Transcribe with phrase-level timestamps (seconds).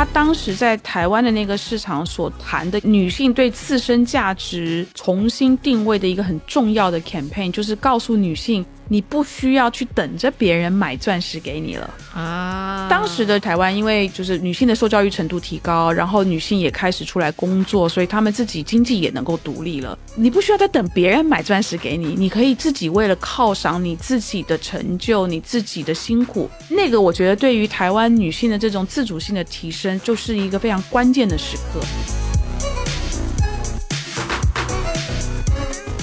[0.00, 8.64] 他当时在台湾的那个市场所谈的女性对自身价值重新定位的一个很重要的 campaign，就是告诉女性。
[8.92, 12.88] 你不需要去等着别人买钻石给你了啊！
[12.90, 19.96] 当时的台湾，因为就是女性的受教育程度提高，然后女性也开始出来工作，所以她们自己经济也能够独立了。
[20.16, 31.80] 你不需要再等别人买钻石给你，你可以自己为了犒赏你自己的成就、你自己的辛苦，那个我觉得对于台湾女性的这种自主性的提升，就是一个非常关键的时刻。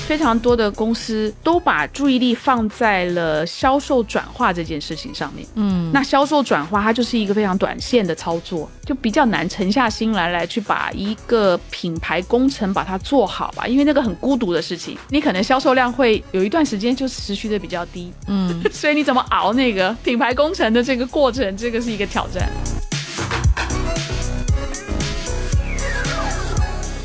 [0.07, 5.45] 非常多的公司都把注意力放在了销售转化这件事情上面。
[5.55, 18.09] 嗯，那销售转化它就是一个非常短线的操作，就比较难沉下心来来去把一个品牌工程把它做好吧，因为那个很孤独的事情，你可能销售量会有一段时间就持续的比较低。
[18.27, 22.49] 嗯， 所以你怎么熬那个品牌工程的这个过程，这个是一个挑战。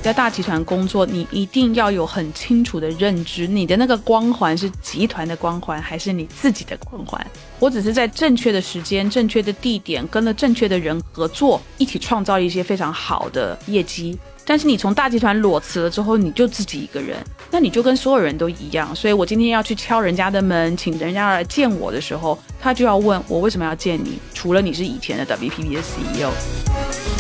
[0.03, 7.25] 在大集团工作，你一定要有很清楚的认知，你的那个光环是集团的光环，还是你自己的光环？
[7.61, 14.19] 我只是在正确的时间、正确的地点，跟了正确的人合作，一起创造一些非常好的业绩。
[14.45, 17.17] 但是你从大集团裸辞了之后，你就自己一个人，
[17.49, 18.93] 那你就跟所有人都一样。
[18.97, 24.19] 所以我今天要去敲人家的门，请人家来见我的时候，他就要问我为什么要见你？
[24.35, 27.12] 除了你是以前的 WPP 的 CEO。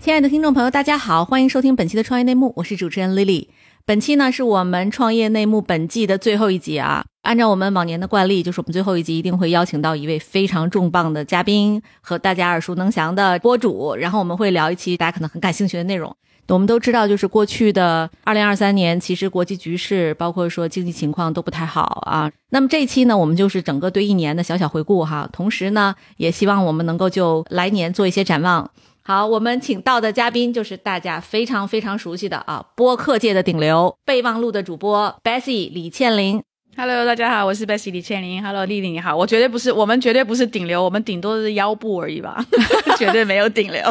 [0.00, 3.48] 亲爱的听众朋友，大家好，欢迎收听本期的创业内幕，我是主持人 Lily。
[3.84, 7.04] 本期呢是我们创业内幕本季的最后一集啊。
[7.22, 16.14] 按照我们往年的惯例，就是我们最后一集一定会邀请到一位非常重磅的嘉宾和大家耳熟能详的播主，然后我们会聊一期大家可能很感兴趣的内容。
[16.46, 22.30] 我们都知道，就是过去的二零二三年，其实国际局势包括说经济情况都不太好啊。
[22.50, 28.70] 那么这一期呢，我们就是整个对一年的小小回顾哈，同时呢，也希望我们能够就来年做一些展望。
[29.08, 36.42] 好，我们请到的嘉宾就是大家非常非常熟悉的啊，播客界的顶流备忘录的主播 Bessy 李倩玲。
[36.80, 38.40] Hello，大家好，我是 Bessy 李倩玲。
[38.40, 42.40] Hello，丽丽你好，我绝对不是，我们绝对不是顶流，我们顶多是腰部而已吧，
[42.96, 43.82] 绝对没有顶流。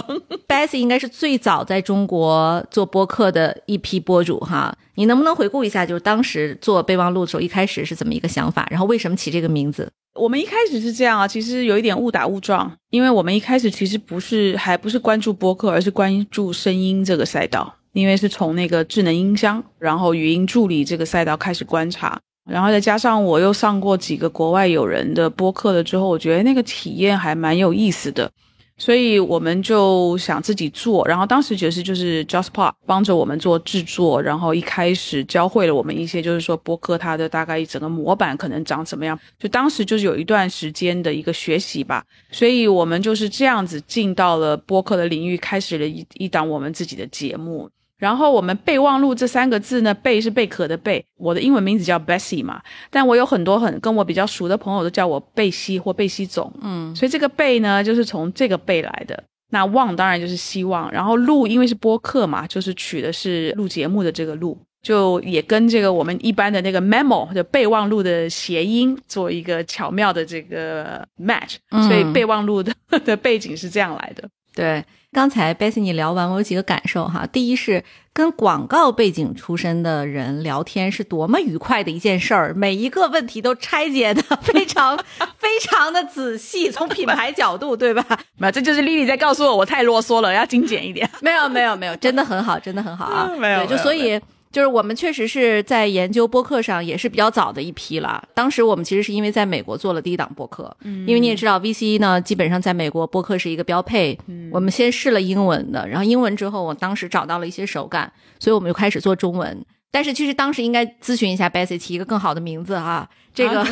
[0.48, 9.92] Bessy 应该是最早在中国做播客的一批播主哈，你能不能回顾一下，就是当时做备忘录的时候，一开始是怎么一个想法，然后为什么起这个名字？
[10.16, 28.32] 我们一开始是这样啊，其实有一点误打误撞，因为我们一开始其实不是还不是关注播客，而是关注声音这个赛道，因为是从那个智能音箱，然后语音助理这个赛道开始观察，然后再加上我又上过几个国外友人的播客了之后，我觉得那个体验还蛮有意思的。
[28.80, 42.04] 所以我们就想自己做，然后当时爵士就是 JustPod 帮着我们做制作，然后一开始教会了我们一些，就是说播客它的大概整个模板可能长什么样，就当时就是有一段时间的一个学习吧。
[42.32, 47.68] 所以我们就是这样子进到了播客的领域，开始了一一档我们自己的节目。
[47.98, 59.24] 然后我们备忘录这三个字呢，贝是贝壳的贝，我的英文名字叫 Bessie 嘛，但我有很多很跟我比较熟的朋友都叫我贝西或贝西总，嗯，所以这个贝呢就是从这个贝来的。
[59.50, 71.56] 那望当然就是希望，然后录因为是播客嘛，就是取的是录节目的这个录，就也跟这个我们一般的那个 memo 的备忘录的谐音做一个巧妙的这个 match，
[71.88, 72.74] 所以备忘录的
[73.06, 74.84] 的背景是这样来的，对。
[75.18, 77.26] 刚才 Bessy 你聊完，我有几个感受哈。
[77.26, 77.84] 第一是
[78.14, 84.96] 跟广告背景出身的人聊天是多么愉快的一件事儿，每一个问题都拆解的 非常
[85.40, 88.06] 非常的仔细，从品牌角度，对吧？
[88.38, 91.10] 没有，这就是 Lily 在告诉我，我太啰嗦了，要精简一点。
[91.20, 93.32] 没有，没有，没有，真的很好，真的很好啊。
[93.40, 94.22] 没有，就所以。
[94.52, 98.24] 就是我们确实是在研究播客上也是比较早的一批了。
[98.34, 104.18] 当时我们其实是因为在美国做了第一档播客，嗯，因为你也知道 VC 呢，基本上在美国播客是一个标配。
[104.28, 109.66] 嗯，我们先试了英文的，然后英文之后，我当时找到了一些手感，所以我们就开始做中文。
[109.90, 113.10] 但是其实当时应该咨询一下 Bessy，起一个更好的名字哈。
[113.38, 113.64] 这个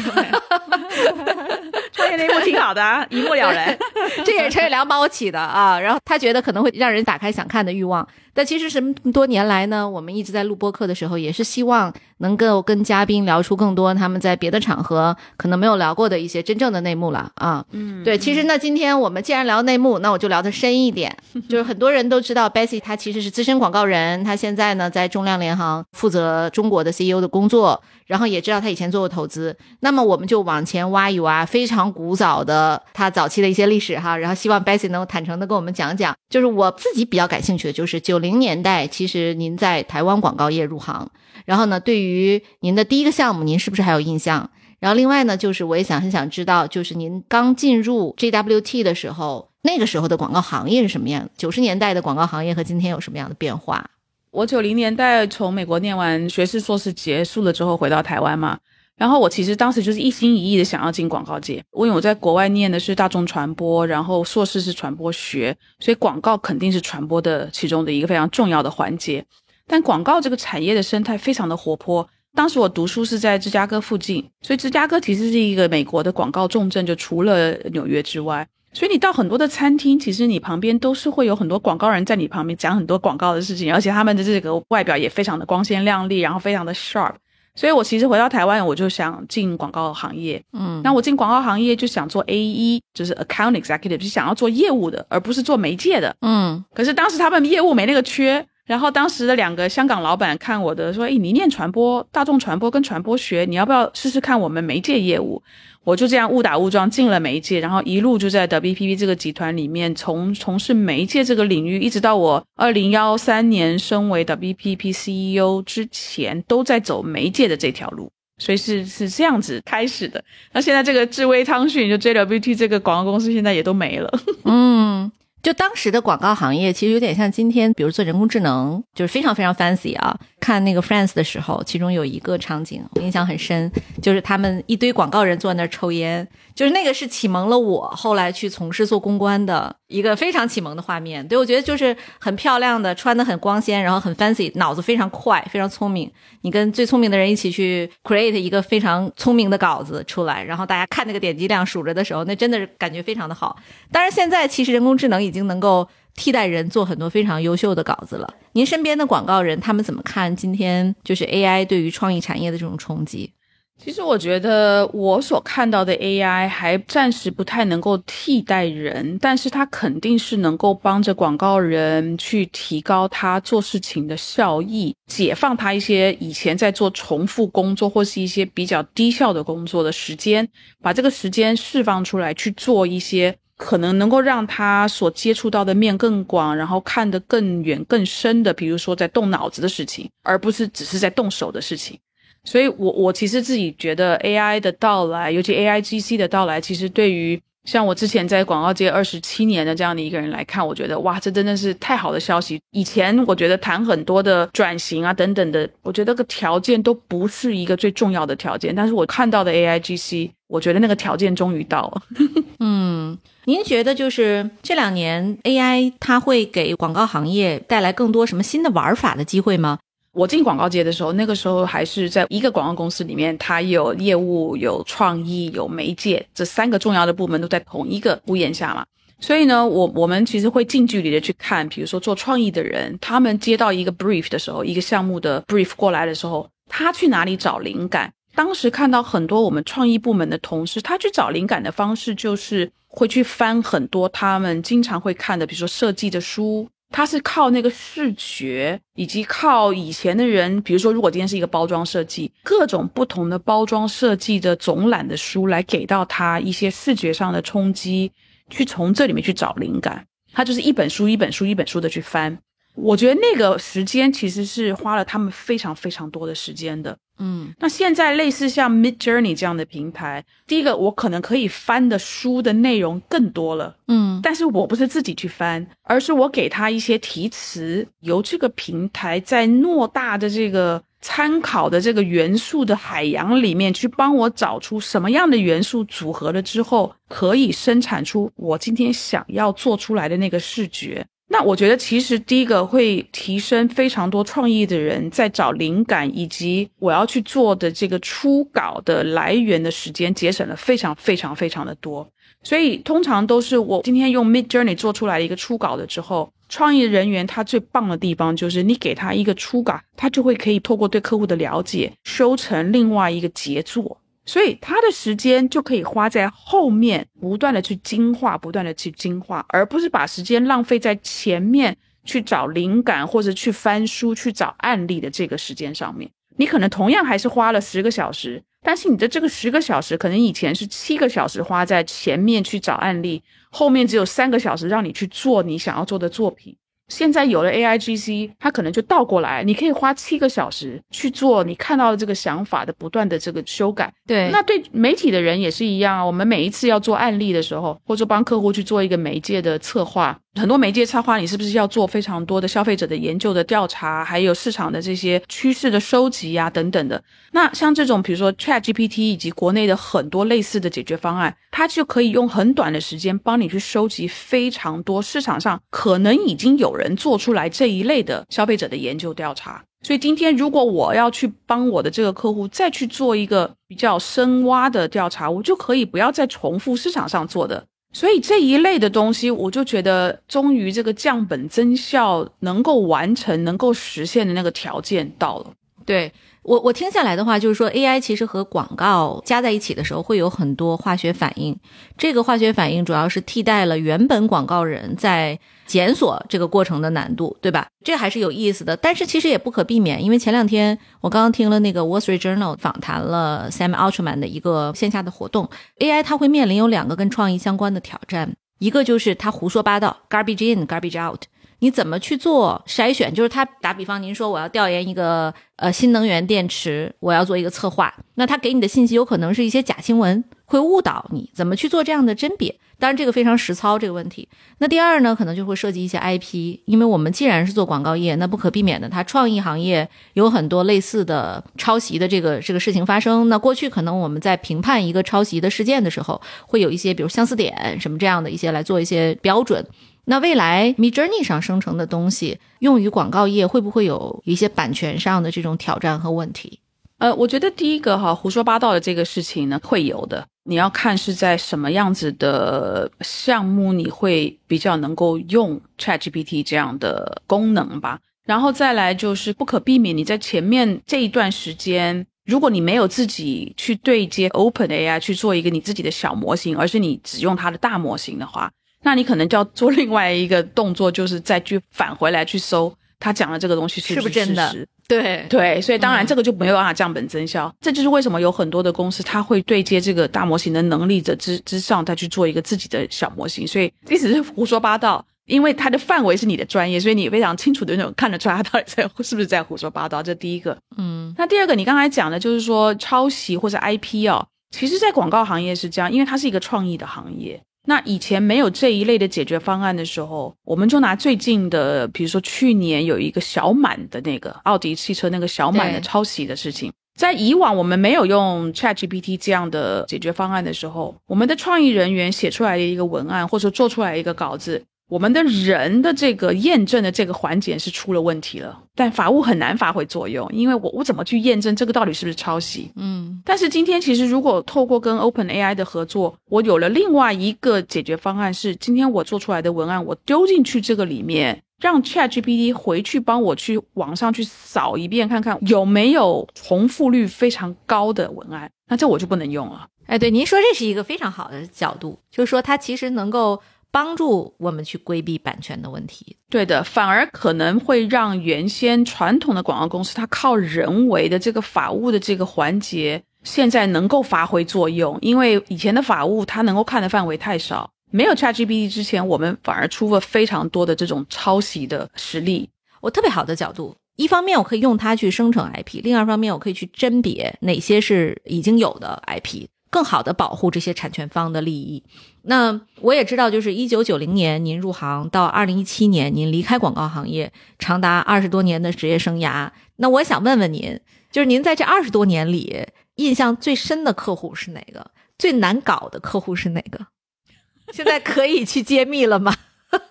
[1.91, 3.75] 创业内幕挺好的啊，一目了然。
[4.23, 8.07] 这也是陈伟良帮我起的啊，然后他觉得可能会让人打开想看的欲望。
[8.31, 17.65] 但其实这么多年来呢，我们一直在录播客的时候，也是希望能够跟嘉宾聊出更多他们在别的场合可能没有聊过的一些真正的内幕了啊。
[17.71, 21.15] 嗯，对，其实那今天我们既然聊内幕，那我就聊的深一点。
[21.49, 27.81] 就是很多人都知道 Bessy，她其实是资深广告人，她现在呢在中量联行负责中国的 CEO 的工作。
[28.05, 34.17] 然后也知道她以前做过投资，那么我们就往前挖一挖非常古早的他早期的一些历史哈。
[34.17, 41.09] 然后希望 Bessy 能够坦诚的跟我们讲讲，就是我自己比较感兴趣的，就是九零年代其实您在台湾广告业入行，
[41.45, 44.49] 然后呢，对于您的第一个项目，您是不是还有印象？
[44.79, 51.27] 然后另外呢，就是我也想很想知道，就是您刚进入 JWT 的时候，那个时候的广告行业是什么样？
[51.37, 53.89] 九十年代的广告行业和今天有什么样的变化？
[54.31, 58.59] 我九零年代从美国念完学士、硕士结束了之后回到台湾嘛，
[58.97, 69.25] 然后我其实当时就是一心一意的想要进广告界，因为我在国外念的是大众传播，然后硕士是传播学，所以广告肯定是传播的其中的一个非常重要的环节。
[69.67, 72.07] 但广告这个产业的生态非常的活泼。
[72.33, 78.47] 当时我读书是在芝加哥附近，所以芝加哥其实是一个美国的广告重镇，就除了纽约之外。
[78.73, 87.13] 所以你到很多的餐厅，其实你旁边都是会有很多广告人在你旁边讲很多广告的事情，而且他们的这个外表也非常的光鲜亮丽，然后非常的 sharp。
[87.55, 90.43] 所以我其实回到台湾，我就想进广告行业。
[90.53, 96.15] 嗯，那我进广告行业就想做 A E，就是 account executive，是想要做业务的，而不是做媒介的。
[96.21, 98.45] 嗯，可是当时他们业务没那个缺。
[98.65, 105.41] 然后当时的两个香港老板看我的说：“哎，你念传播，大众传播跟传播学，你要不要试试看我们媒介业务？”
[105.85, 120.23] 我就这样误打误撞进了媒介，然后一路就在 WPP 这个集团里面从从事媒介这个领域，一直到我二零幺三年升为 WPP CEO 之前，都在走媒介的这条路，所以是是这样子开始的。
[120.53, 124.11] 那现在这个智威汤讯就 JWT 这个广告公司现在也都没了。
[124.45, 125.11] 嗯。
[125.45, 130.17] 就当时的广告行业，其实有点像今天，比如做人工智能，就是非常非常 fancy 啊。
[130.39, 133.71] 看那个 Friends 的时候，其中有一个场景我印象很深，
[134.01, 141.25] 就是他们一堆广告人坐在那儿抽烟，就是那个是启蒙了我后来去从事做公关的一个非常启蒙的画面。
[141.27, 146.11] 对我觉得就是很漂亮的，穿的很光鲜，然后很 fancy，脑子非常快，非常聪明。
[146.41, 153.55] 你跟最聪明的人一起去 create 一个非常聪明的稿子出来，然后大家看那个点击量数着的时候，那真的是感觉非常的好。
[153.91, 155.87] 当然现在其实人工智能已经能够。
[156.17, 158.35] 替代人做很多非常优秀的稿子了。
[158.53, 163.29] 您身边的广告人他们怎么看今天就是 AI 对于创意产业的这种冲击？
[163.77, 180.47] 其实我觉得我所看到的 AI 还暂时不太能够替代人，但是它肯定是能够帮着广告人去提高他做事情的效益，解放他一些以前在做重复工作或是一些比较低效的工作的时间，
[180.81, 183.35] 把这个时间释放出来去做一些。
[183.57, 191.97] 可能能够让他所接触到的面更广，然后看得更远更深的，比如说在动脑子的事情，而不是只是在动手的事情。
[192.45, 202.61] 所以，我我其实自己觉得 AI 的到来，尤其 AIGC 的到来，其实对于像我之前在广告界二十七年的这样的一个人来看，我觉得哇，这真的是太好的消息。
[202.71, 212.01] 以前我觉得谈很多的转型啊等等的，我觉得个条件都不是一个最重要的条件，但是我看到的 AIGC，我觉得那个条件终于到了。
[212.61, 213.17] 嗯。
[213.47, 219.77] 您觉得就是这两年 AI 它会给广告行业带来更多什么新的玩法的机会吗？
[220.15, 228.85] 我进广告界的时候，那个时候还是在一个广告公司里面，它有业务、有创意、有媒介这三个重要的部门都在同一个屋檐下嘛。
[229.19, 238.09] 所以呢，我我们其实会近距离的去看，比如说做创意的人，他们接到一个 brief 的时候，一个项目的 brief 过来的时候，他去哪里找灵感？
[238.35, 246.65] 当时看到很多我们创意部门的同事，他去找灵感的方式就是会去翻很多他们经常会看的，比如说设计的书。
[246.95, 258.09] 他是靠那个视觉，以及靠以前的人，比如说，如果今天是一个包装设计，各种不同的包装设计的总览的书，来给到他一些视觉上的冲击，
[258.49, 260.07] 去从这里面去找灵感。
[260.31, 262.39] 他就是一本书一本书一本书的去翻。
[262.75, 266.97] 我觉得那个时间其实是花了他们非常非常多的时间的。
[267.17, 291.07] 嗯，那现在类似像 Mid Journey 这样的平台，第一个我可能可以翻的书的内容更多了，嗯，但是我不是自己去翻，而是我给他一些题词，由这个平台在偌大的这个参考的这个元素的海洋里面去帮我找出什么样的元素组合了之后，可以生产出我今天想要做出来的那个视觉。
[291.27, 302.07] 那我觉得，其实第一个会提升非常多创意的人在找灵感，以及我要去做的这个初稿的来源的时间节省了非常非常非常的多。
[302.43, 313.97] 所以通常都是我今天用 Mid Journey 做出来一个初稿的之后，创意人员他最棒的地方就是你给他一个初稿，他就会可以透过对客户的了解，修成另外一个杰作。
[314.25, 326.09] 所以他的时间就可以花在后面，不断的去精化，不断的去精化，而不是把时间浪费在前面去找灵感或者去翻书去找案例的这个时间上面。
[326.37, 336.57] 你可能同样还是花了十个小时，但是你的这个十个小时，可能以前是七个小时花在前面去找案例，后面只有三个小时让你去做你想要做的作品。
[336.87, 343.91] 现在有了 A I G C，它可能就倒过来，你可以花七个小时去做你看到的这个想法的不断的这个修改。
[344.05, 346.05] 对，那对媒体的人也是一样啊。
[346.05, 357.01] 我们每一次要做案例的时候，或者帮客户去做一个媒介的策划，很多媒介策划，你是不是要做非常多的消费者的研究的调查，还有市场的这些趋势的收集啊等等的？
[357.31, 369.63] 那像这种，比如说 Chat GPT 以及国内的很多类似的解决方案，它就可以用很短的时间帮你去收集非常多市场上可能已经有人做出来这一类的消费者的研究调查。
[369.83, 377.63] 所以今天，如果我要去帮我的这个客户再去做一个比较深挖的调查，我就可以不要再重复市场上做的。
[377.95, 385.53] 所以这一类的东西，我就觉得终于这个降本增效能够完成、能够实现的那个条件到了。
[385.85, 386.11] 对。
[386.43, 391.57] 我我听下来的话，就是说 AI 其实和广告加在一起的时候，会有很多化学反应。
[391.97, 397.67] 这个化学反应主要是替代了原本广告人在检索这个过程的难度，对吧？
[397.83, 398.77] 这还是有意思的。
[398.77, 411.23] 但是其实也不可避免，因为前两天我刚刚听了那个 Wall Street Journal 访谈了 Sam Altman 的一个线下的活动，AI 它会面临有两个跟创意相关的挑战，一个就是它胡说八道，garbage in garbage out。
[411.59, 413.11] 你怎么去做筛选？
[413.11, 421.31] 就是他打比方，您说我要调研一个呃新能源电池，我要做一个策划，那他给你的信息有可能是一些假新闻，会误导你。
[421.33, 422.59] 怎么去做这样的甄别？
[422.77, 424.27] 当然这个非常实操这个问题。
[424.57, 433.29] 那第二呢，可能就会涉及一些 IP，因为我们既然是做广告业，那不可避免的，它创意行业有很多类似的抄袭的这个这个事情发生。
[433.29, 439.65] 那过去可能我们在评判一个抄袭的事件的时候，会有一些比如相似点什么这样的一些来做一些标准。
[440.05, 446.59] 那未来 Mid Journey 上生成的东西用于广告业，会不会有一些版权上的这种挑战和问题？
[446.99, 450.27] 呃，我觉得第一个哈胡说八道的这个事情呢，会有的。
[450.47, 457.99] 你要看是在什么样子的项目，你会比较能够用 Chat GPT 这样的功能吧。
[458.25, 468.51] 然后再来就是不可避免，你在前面这一段时间，如果你没有自己去对接 Open AI 去做一个你自己的小模型，而是你只用它的大模型的话。
[468.83, 474.67] 那你可能就要做另外一个动作，就是再去返回来去搜他讲的这个东西是不是真的？
[474.87, 477.53] 对对，所以当然这个就没有办法降本增效。
[477.59, 483.47] 这就是为什么有很多的公司，它会对接这个大模型的能力者之之上，再去做一个自己的小模型。
[483.47, 490.03] 所以即使是胡说八道，因为它的范围是你的专业，所以你非常清楚的那种看得出来他到底在是不是在胡说八道。
[490.03, 491.13] 这第一个，嗯。
[491.17, 497.41] 那第二个，你刚才讲的就是说抄袭或者 IP 哦，其实，在广告行业是这样，因为它是一个创意的行业。
[497.65, 514.63] 那以前没有这一类的解决方案的时候，我们就拿最近的，比如说去年有一个小满的那个奥迪汽车那个小满的抄袭的事情，在以往我们没有用 ChatGPT 这样的解决方案的时候，我们的创意人员写出来的一个文案或者做出来一个稿子。
[514.87, 522.71] 我们的人的这个验证的这个环节是出了问题了，但法务很难发挥作用，因为我我怎么去验证这个到底是不是抄袭？
[522.75, 539.67] 嗯，但是今天其实如果透过跟 Open AI 的合作，我有了另外一个解决方案，是今天我做出来的文案，我丢进去这个里面，让 Chat GPT 回去帮我去网上去扫一遍，看看有没有重复率非常高的文案，那这我就不能用了。
[539.87, 543.41] 哎，对，您说这是一个非常好的角度，就是说它其实能够。
[543.75, 562.49] 帮助我们去规避版权的问题，对的，反而可能会让原先传统的广告公司，它靠人为的这个法务的这个环节，现在能够发挥作用，因为以前的法务它能够看的范围太少，没有 ChatGPT 之前，我们反而出了非常多的这种抄袭的实例。
[562.79, 569.47] 我特别好的角度，一方面我可以用它去生成 IP，另一方面我可以去甄别哪些是已经有的 IP。
[569.75, 571.83] 更好的保护这些产权方的利益。
[572.21, 579.51] 那我也知道，就是一九九零年您入行到二零一七年您离开广告行业，长达二十多年的职业生涯。
[579.75, 580.79] 那我想问问您，
[581.11, 582.65] 就是您在这二十多年里，
[582.95, 584.91] 印象最深的客户是哪个？
[585.17, 586.87] 最难搞的客户是哪个？
[587.73, 589.35] 现在可以去揭秘了吗？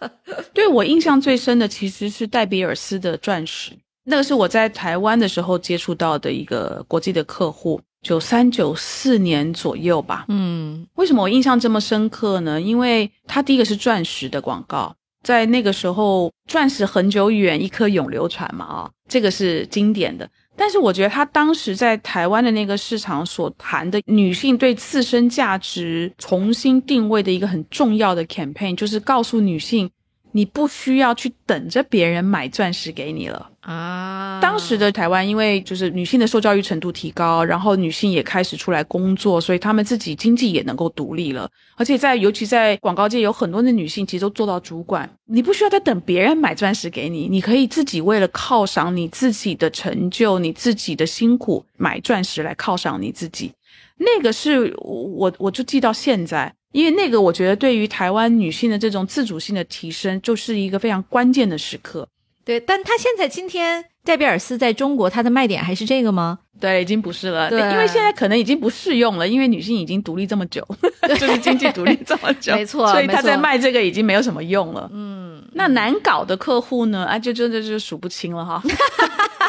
[0.54, 3.72] 对我印象最深的其实是戴比尔斯的钻石，
[4.04, 7.78] 那个是我在台湾的时候接触到的一个国际的客户。
[8.04, 12.60] 九三九四年左右吧，嗯，为什么我印象这么深刻呢？
[12.60, 20.28] 因为它第一个是钻石的广告，在那个时候，钻石恒久远，一颗永流传嘛，啊，这个是经典的。
[20.56, 29.90] 但是我觉得他当时在台湾的那个市场所谈的女性对自身价值重新定位的一个很重要的 campaign，就是告诉女性，
[30.36, 33.50] 你不需要去等着别人买钻石给你了。
[33.60, 41.48] 啊，当时的台湾，因为就是女性的受教育程度提高，然后女性也开始出来工作，所以她们自己经济也能够独立了。
[41.76, 53.52] 而且在尤其在广告界，有很多的女性其实都做到主管，你不需要再等别人买钻石给你，你可以自己为了犒赏你自己的成就、你自己的辛苦，买钻石来犒赏你自己。
[53.96, 62.06] 那个是我我就记到现在，因为那个我觉得对于台湾女性的这种自主性的提升，就是一个非常关键的时刻。
[62.44, 66.40] 对，但他现在今天戴比尔斯在中国，它的卖点还是这个吗？
[66.60, 70.66] 对，已经不是了，对因为现在可能已经不适用了，因为女性已经独立这么久，
[71.16, 74.90] 就是经济独立这么久， 没错所以他在卖这个已经没有什么用了。
[74.92, 77.04] 嗯，那难搞的客户呢？
[77.04, 78.60] 啊，就真的就是数不清了哈。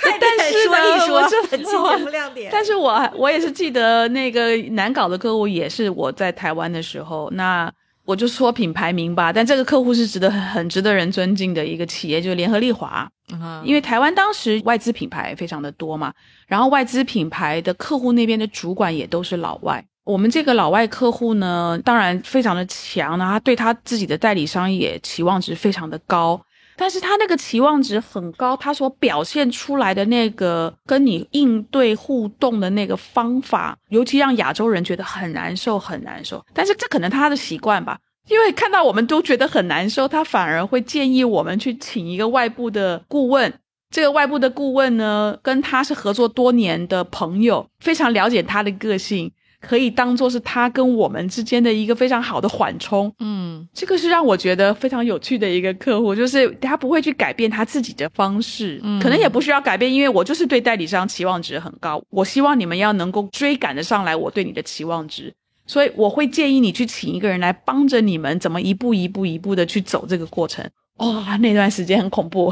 [0.00, 2.48] 快 但是说呢我就本期节目亮点。
[2.52, 7.70] 但是我我也是记得那个难搞的客户，也是我在台湾的时候，那
[8.04, 12.86] 我就说品牌名吧，但这个客户是值得很很值得人尊敬的一个企业，就是联合利华。
[12.88, 16.12] 啊因为台湾当时外资品牌非常的多嘛，
[16.46, 19.84] 然后外资品牌的客户那边的主管也都是老外。
[20.04, 26.40] 我们这个老外客户呢，当然非常的强，那他对他自己的代理商也期望值非常的高，
[26.76, 36.44] 但是他那个期望值很高，他所表现出来的那个跟你应对互动的那个方法，尤其让亚洲人觉得很难受，很难受。
[36.52, 43.52] 但是这可能他的习惯吧，因为看到我们都觉得很难受，他反而会建议我们去请一个外部的顾问。
[43.88, 49.30] 这个外部的顾问呢，跟他是合作多年的朋友，非常了解他的个性，
[49.66, 53.12] 可以当做是他跟我们之间的一个非常好的缓冲。
[53.18, 65.32] 嗯这个是让我觉得非常有趣的一个客户，就是他不会去改变他自己的方式，嗯可能也不需要改变，因为我就是对代理商期望值很高，我希望你们要能够追赶得上来我对你的期望值，
[65.66, 70.64] 所以我会建议你去请一个人来帮着你们怎么一步一步一步的去走这个过程。
[70.98, 72.50] 哇、那段时间很恐怖。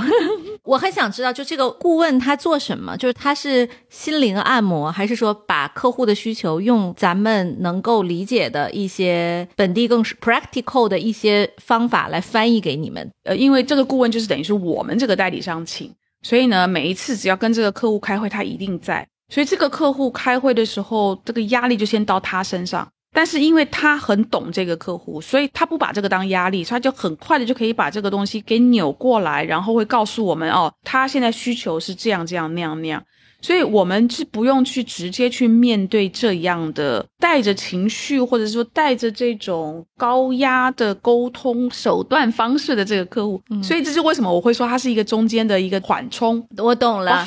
[0.64, 2.97] 我很想知道，就这个顾问他做什么？
[2.97, 13.11] 就是他是心灵按摩，还是说把客户的需求用咱们能够理解的一些本地更是 practical 的一些方法来翻译给你们？
[13.25, 15.92] 呃，因为这个顾问就是等于是我们这个代理商请，
[16.23, 19.06] 所以呢，每一次只要跟这个客户开会，他一定在。
[19.28, 22.88] 所以这个客户开会的时候，这个压力就先到他身上。
[23.14, 33.00] 但是因为他很懂这个客户，所以他不把这个当压力，所以他就很快的就可以把这个东西给扭过来，然后会告诉我们哦，他现在需求是这样这样那样那样。
[33.40, 43.38] 所以我们是不用去直接去面对这样的带着情绪，或者说带着这种高压的沟通手段方式的这个客户。
[43.62, 47.22] 所以这是为什么我会说它是一个中间的一个缓冲我懂了。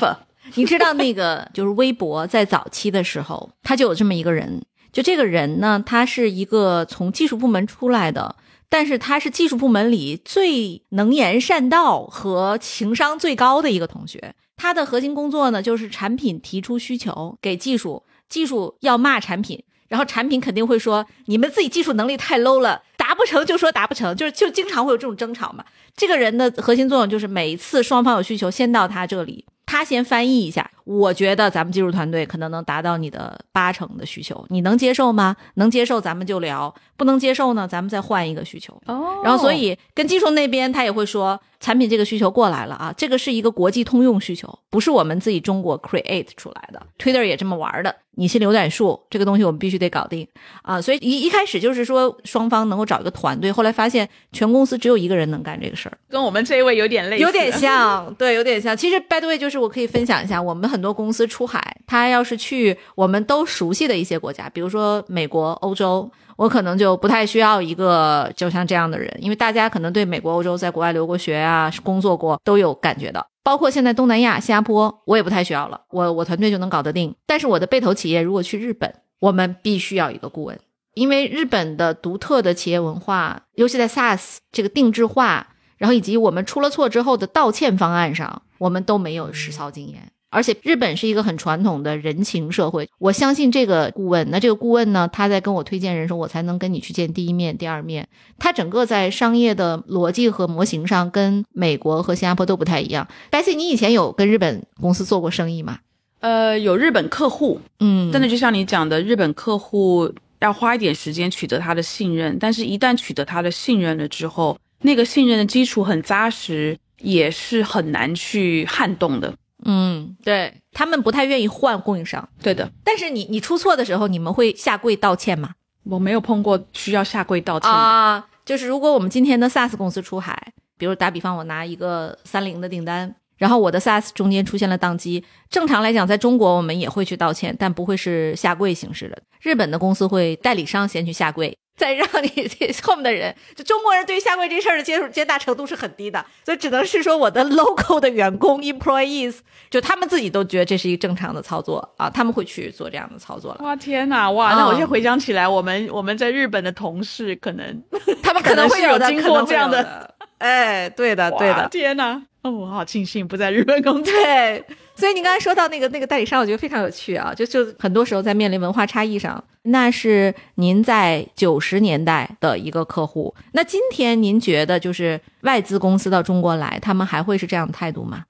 [0.56, 4.60] 你知道那个就是微博在早期的时候，他就有这么一个人，
[4.98, 8.36] 就这个人呢，他是一个从技术部门出来的，
[8.68, 14.34] 但是他是技术部门里最能言善道和情商最高的一个同学。
[14.56, 25.64] 他的核心工作呢，就是产品提出需求给技术，技术要骂产品，然后产品肯定会说你们自己技术能力太 low 了，达不成就说达不成，就是就经常会有这种争吵嘛。
[25.96, 30.71] 这个人的核心作用就是每一次双方有需求，先到他这里，他先翻译一下。
[30.86, 35.36] 我觉得咱们技术团队可能能达到你的八成的需求，你能接受吗？
[35.56, 38.73] 能接受咱们就聊，不能接受呢，咱们再换一个需求。
[38.86, 46.82] 哦然后，所以跟技术那边他也会说，产品这个需求过来了啊，这个是一个国际通用需求，不是我们自己中国 create 出来的。
[46.97, 50.27] Twitter 也这么玩的，你心里有点数，这个东西我们必须得搞定
[50.63, 50.82] 啊。
[50.82, 55.97] 所以一一开始就是说双方能够找一个团队，后来发现全公司只有一个人能干这个事儿。
[56.10, 58.75] 跟我们这一位有点类似，有点像， 对，有点像。
[58.75, 73.23] 其实，by the way，就是我可以分享一下，我们很多公司出海，他要是去我们都熟悉的一些国家，比如说美国、欧洲，我可能就不太需要一个就像这样的人，因为大家可能对美国、欧洲在国外留过学啊、工作过都有感觉的。
[73.48, 77.16] 包括现在东南亚、新加坡，我也不太需要了，我我团队就能搞得定。
[77.26, 80.60] 但是我的被投企业如果去日本，我们必须要一个顾问，
[80.96, 85.48] 因为日本的独特的企业文化，尤其在 SaaS 这个定制化。
[85.78, 90.12] 然后以及我们出了错之后的道歉方案上，我们都没有实操经验。
[90.30, 94.30] 而且日本是一个很传统的人情社会，我相信这个顾问。
[94.30, 98.08] 那这个顾问呢，他在跟我推荐人时候，我才能跟你去见第一面、第二面。
[98.38, 103.08] 他整个在商业的逻辑和模型上，跟美国和新加坡都不太一样。
[103.30, 105.80] 白 C，你以前有跟日本公司做过生意吗？
[106.20, 119.34] 呃，有日本客户，嗯真的就像你讲的，日本客户要花一点时间取得他的信任，但是一旦取得他的信任了之后，那个信任的基础很扎实，也是很难去撼动的。
[119.65, 122.28] 嗯，对他们不太愿意换供应商。
[122.41, 125.52] 对的，但是你你出错的时候，你们会下跪道歉吗？
[125.84, 127.76] 我没有碰过需要下跪道歉的。
[127.76, 139.17] 啊，就是如果我们今天的 SaaS 公司出海，比如打比方，我拿一个三菱的订单，然后我的 SaaS 中间出现了宕机，正常来讲，在中国我们也会去道歉，但不会是下跪形式的。
[139.41, 141.58] 日本的公司会代理商先去下跪。
[141.78, 149.38] 再让你这后面的人，就中国人对于下跪这事儿的接受接纳程度是很低的，所以只能是说我的 local 的员工 employees，
[149.70, 153.62] 就他们自己都觉得这是一个正常的操作啊，他们会去做这样的操作了。
[153.63, 154.54] 哇天哪，哇！
[154.56, 157.84] 那我现在回想起来，我们 我们在日本的同事可能
[158.24, 162.20] 他们可能会有经过这样的，哎，对的，对的，天哪！
[162.42, 164.13] 哦，我好庆幸不在日本工作。
[164.13, 164.63] 对，
[164.96, 167.34] 所以你刚才说到那个那个代理商，我觉得非常有趣啊。
[167.36, 173.34] 就就很多时候在面临文化差异上，那是您在九十年代的一个客户。
[173.53, 178.23] 那今天您觉得，就是外资公司到中国来，他们还会是这样的态度吗？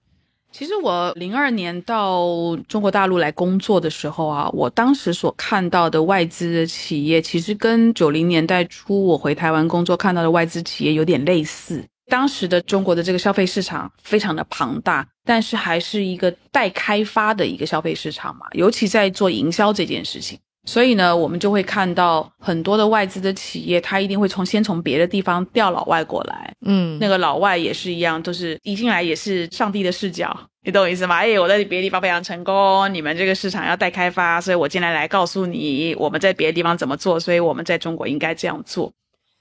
[0.51, 2.25] 其实我零二年到
[2.67, 11.83] 中国大陆来工作的时候啊，我当时所看到的外资的企业，其实跟九零年代初我回台湾工作看到的外资企业有点类似。
[12.09, 20.39] 当时的中国的这个消费市场非常的庞大，但是还是一个待开发的一个消费市场嘛，尤其在做营销这件事情。
[20.67, 26.53] 所以呢，我们就会看到很多的外资的企业，它一定会从先从别的地方调老外过来。
[26.65, 31.15] 嗯，那个老外也是一样，就是一进来也是上帝的视角，你懂我意思吗？
[31.15, 38.91] 哎，我在别的地方非常成功，你们这个市场要待开发，所以我进来来告诉你我们在别的地方怎么做，所以我们在中国应该这样做。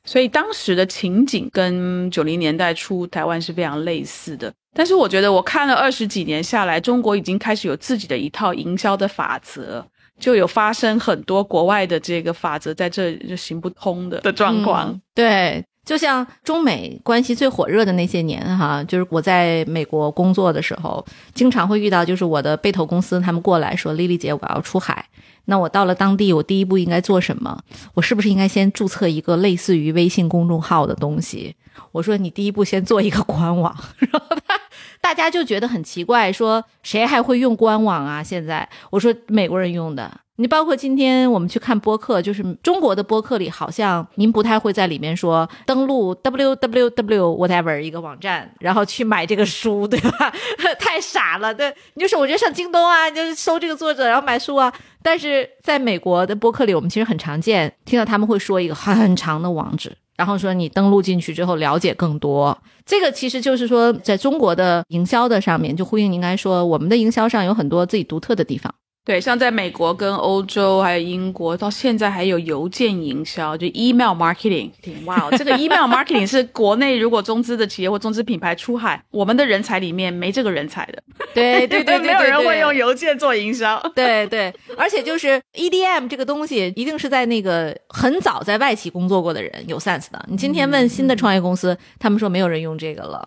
[0.04, 9.84] 所以当时的情景跟九零年代初台湾是非常类似的，但是我觉得我看了二十几年下来，中国已经开始有自己的一套营销的法则，
[10.18, 15.00] 就有发生很多国外的这个法则在这就行不通的的状况。
[15.14, 25.06] 对，就像中美关系最火热的那些年哈，就是我在美国工作的时候，经常会遇到，就是我的被投公司他们过来说：“丽丽姐，我要出海。”
[25.48, 27.62] 那我到了当地，我第一步应该做什么？
[27.94, 31.54] 我是不是应该先注册一个类似于微信公众号的东西？
[31.92, 34.58] 我说你第一步先做一个官网， 然后他
[35.00, 38.22] 大家就觉得很奇怪，说谁还会用官网啊？
[38.22, 40.10] 现在我说美国人用的。
[40.38, 50.30] 你包括今天我们去看播客，就是中国的播客里，好像您不太会在里面说登录 w w w whatever 一个网站，然后去买这个书，对吧？
[50.78, 54.70] 太傻了，对，你就是我觉得上京东啊，你就是搜这个作者，然后买书啊。
[55.02, 62.56] 但是在美国的播客里，我们其实很常见听到他们会说一个很长的网址，然后说你登录进去之后了解更多。
[62.84, 68.74] 这个其实就是说，在中国的营销的上面，就呼应您刚才说，我们的营销上有很多自己独特的地方。
[69.06, 74.72] 对，像在美国、跟欧洲还有英国，到现在还有邮件营销，就 email marketing。
[75.06, 81.00] 哇，这个 email marketing 是国内如果中资的企业或中资品牌出海，我们的人才里面没这个人才的。
[81.32, 83.80] 对对对， 没有人会用邮件做营销。
[83.94, 90.20] 对对，而且就是 EDM 这个东西，一定是在那个很早在外企工作过的人有 sense 的。
[90.28, 93.24] 你今天问新的创业公司，他们说没有人用这个了。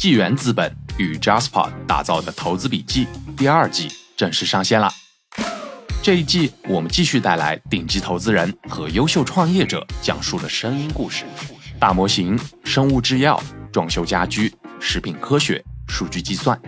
[0.00, 0.74] 纪元资本。
[0.96, 4.90] 与 Jasper 打造的投资笔记第二季正式上线了。
[6.02, 11.24] 这一季我们继续带来顶级投资人和优秀创业者讲述的声音故事，
[11.78, 16.58] 大模型、生物制药、装修家居、食品科学、数据计算，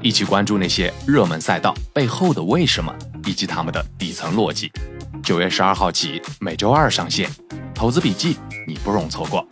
[0.00, 2.92] 一起关注那些热门赛道背后的为什么
[3.24, 4.70] 以及他们的底层逻辑。
[5.24, 7.28] 九月十二号起，每周二上线，
[7.74, 9.44] 投资笔记你不容错过。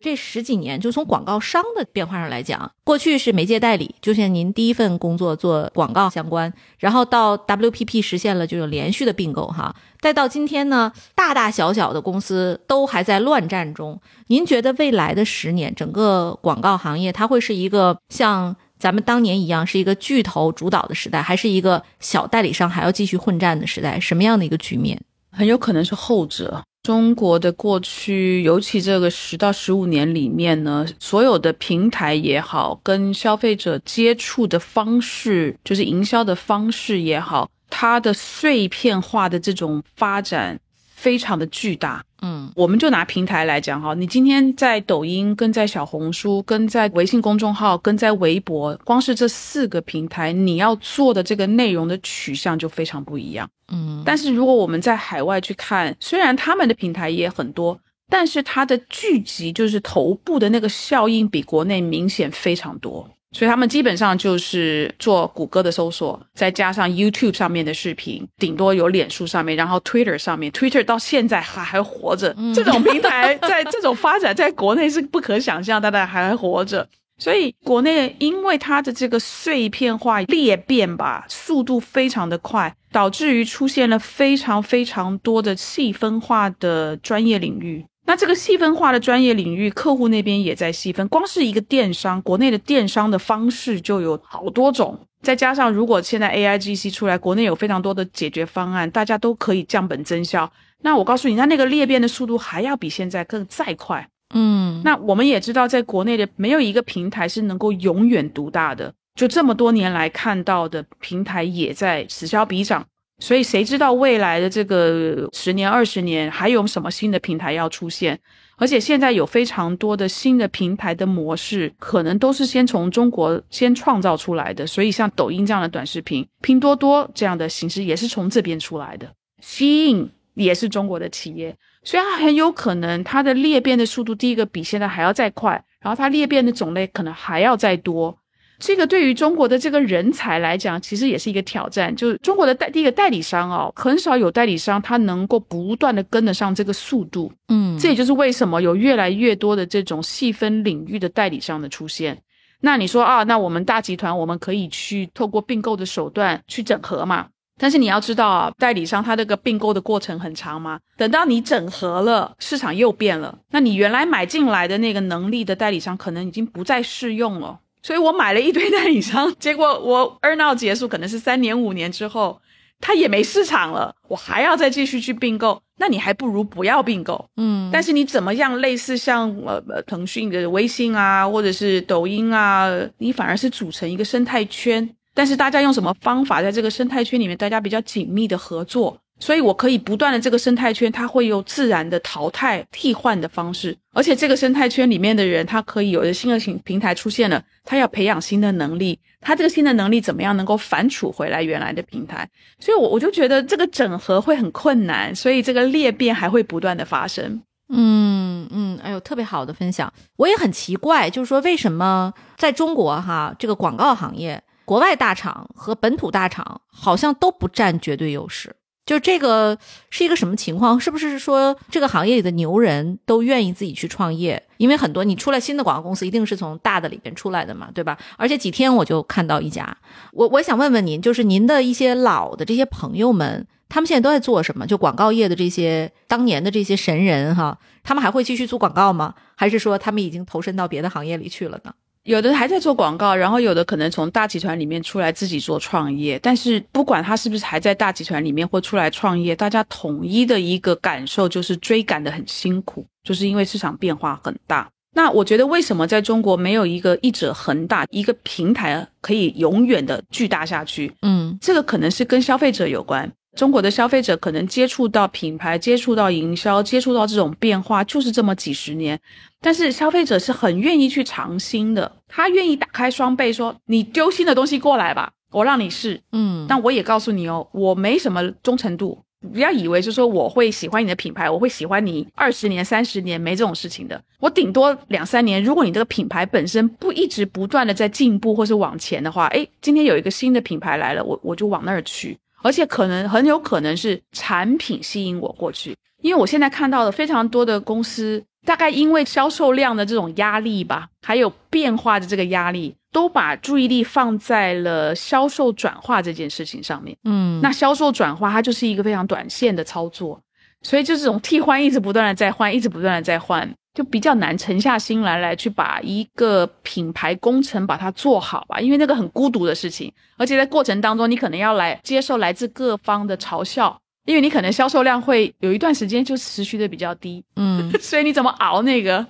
[0.00, 14.00] 这十几年，就从广告商的变化上来讲，过去是媒介代理，就像您第一份工作做广告相关，然后到 WPP 实现了就有连续的并购哈，再到今天呢，大大小小的公司都还在乱战中。
[14.28, 24.00] 您觉得未来的十年，整个广告行业它会是一个像咱们当年一样，是一个巨头主导的时代，还是一个小代理商还要继续混战的时代？
[24.00, 24.98] 什么样的一个局面？
[25.30, 26.64] 很有可能是后者。
[26.82, 40.58] 中国的过去，尤其这个十到十五年里面呢，所有的平台也好，跟消费者接触的方式，就是营销的方式也好，它的碎片化的这种发展
[40.94, 42.02] 非常的巨大。
[42.22, 53.48] 嗯，我们就拿平台来讲哈，你今天在抖音、跟在小红书、跟在微信公众号、跟在微博，光是这四个平台，你要做的这个内容的取向就非常不一样。
[53.72, 57.78] 嗯，但是如果我们在海外去看，虽然他们的平台也很多，
[58.08, 63.08] 但是它的聚集就是头部的那个效应比国内明显非常多。
[63.32, 72.34] 所以他们基本上就是做谷歌的搜索，再加上 YouTube 上面的视频，顶多有脸书上面，然后 Twitter 上面，Twitter 到现在还还活着。
[72.52, 76.88] 这种平台在这种发展，在国内是不可想象，大家还活着。
[77.18, 87.84] 所以国内因为它的这个碎片化裂变吧，速度非常的快，导致于出现了非常非常多的细分化的专业领域。
[88.10, 91.06] 那这个细分化的专业领域，客户那边也在细分。
[91.06, 94.98] 光是一个电商，国内的电商的方式就有好多种。
[95.22, 100.50] 再加上如果现在 A I G C 出来，国内有非常多的解决方案，大家都可以降本增效。
[100.82, 104.04] 那我告诉你，它那个裂变的速度还要比现在更再快。
[104.34, 108.92] 嗯，那我们也知道，在国内的没有一个平台是能够永远独大的。
[109.14, 112.84] 就这么多年来看到的平台也在此消彼长。
[113.20, 118.18] 所以谁知道未来的这个十年、二十年还有什么新的平台要出现？
[118.56, 124.66] 而且现在有非常多的新的平台的模式，可能都是先从中国先创造出来的。
[124.66, 129.10] 所以像抖音这样的短视频、拼多多这样的形式也是从这边出来的。
[129.40, 138.16] 吸引也是中国的企业，所以它很有可能它的裂变的速度，第一个比现在还要再快，然后它裂变的种类可能还要再多。
[138.60, 141.94] 这个对于中国的这个人才来讲，其实也是一个挑战。
[141.96, 147.32] 就是中国的代第一个代理商哦，很少有代理商他能够不断的跟得上这个速度。
[147.48, 152.16] 嗯，这也就是为什么有越来越多的这种细分领域的代理商的出现。
[152.60, 157.26] 那你说啊，那我们大集团我们可以去透过并购的手段去整合嘛？
[157.58, 160.78] 但是你要知道啊，代理商他这个并购的过程很长嘛。
[160.98, 167.58] 等到你整合了，市场又变了，那你原来买进来的那个能力的代理商可能已经不再适用了。
[167.82, 172.40] 所以我买了一堆代理商， 结果我 earn out 结束可能是三年五年之后，
[172.80, 177.28] 它也没市场了，我还要再继续去并购，那你还不如不要并购。
[177.36, 188.98] 嗯，但是你怎么样，类似像呃呃腾讯的微信啊，或者是抖音啊，你反而是组成一个生态圈，但是大家用什么方法在这个生态圈里面，大家比较紧密的合作？
[189.20, 202.26] 所以，我可以不断的这个生态圈，它会有自然的淘汰、替换的方式，而且这个生态圈里面的人，他可以有的新的平平台出现了，他要培养新的能力，他这个新的能力怎么样能够反刍回来原来的平台？
[202.58, 207.42] 所以，我我就觉得这个整合会很困难，所以这个裂变还会不断的发生。
[207.68, 218.56] 嗯嗯，哎呦，特别好的分享，我也很奇怪，就是说为什么在中国哈这个广告行业，国外大厂和本土大厂好像都不占绝对优势。
[218.90, 219.56] 就这个
[219.88, 220.80] 是一个什么情况？
[220.80, 224.42] 是不是说这个行业里的牛人都愿意自己去创业？
[224.56, 227.96] 因为很多你出来新的广告公司，一定是从大的里边出来的嘛，对吧？
[228.16, 229.76] 而且几天我就看到一家，
[230.12, 234.66] 我我想问问您，就是您的一些老的这些朋友们，他们现在都在做什么？
[234.66, 239.14] 就广告业的这些当年的这些神人哈，他们还会继续做广告吗？
[239.36, 241.72] 还是说他们已经投身到别的行业里去了呢？
[242.10, 246.18] 有的还在做广告，然后有的可能从大集团里面出来自己做创业。
[246.20, 254.68] 但是不管他是不是还在大集团里面或出来创业，大家统一的一个感受就是追赶的很辛苦，就是因为市场变化很大。
[254.92, 260.92] 那我觉得为什么在中国没有一个一者恒大一个平台可以永远的巨大下去？
[261.02, 263.08] 嗯，这个可能是跟消费者有关。
[263.36, 268.98] 中国的消费者可能接触到品牌、接触到营销、接触到这种变化，就是这么几十年。
[269.40, 276.00] 但是消费者是很愿意去尝新的，他愿意打开双倍，说你丢新的东西过来吧，我让你试。
[276.12, 278.98] 嗯，但我也告诉你哦，我没什么忠诚度，
[279.32, 284.02] 不要以为就是说我会喜欢你的品牌，我会喜欢你二十年、三十年，没这种事情的。
[284.18, 292.18] 我顶多两三年，如果你这个品牌本身不一直不断的在进步或是往前的话，诶，今天有一个新的品牌来了，我我就往那儿去。
[292.42, 306.96] 而且可能很有可能是产品吸引我过去，因为我现在看到的非常多的公司，大概因为销售量的这种压力吧，还有变化的这个压力，都把注意力放在了销售转化这件事情上面。
[307.04, 310.20] 嗯，那销售转化它就是一个非常短线的操作，
[310.62, 313.54] 所以就这种替换一直不断的在换，一直不断的在换。
[313.72, 329.06] 就比较难沉下心来，来去把一个品牌工程把它做好吧，因为那个很孤独的事情，而且在过程当中，你可能要来接受来自各方的嘲笑，因为你可能销售量会有一段时间就持续的比较低，嗯， 所以你怎么熬那个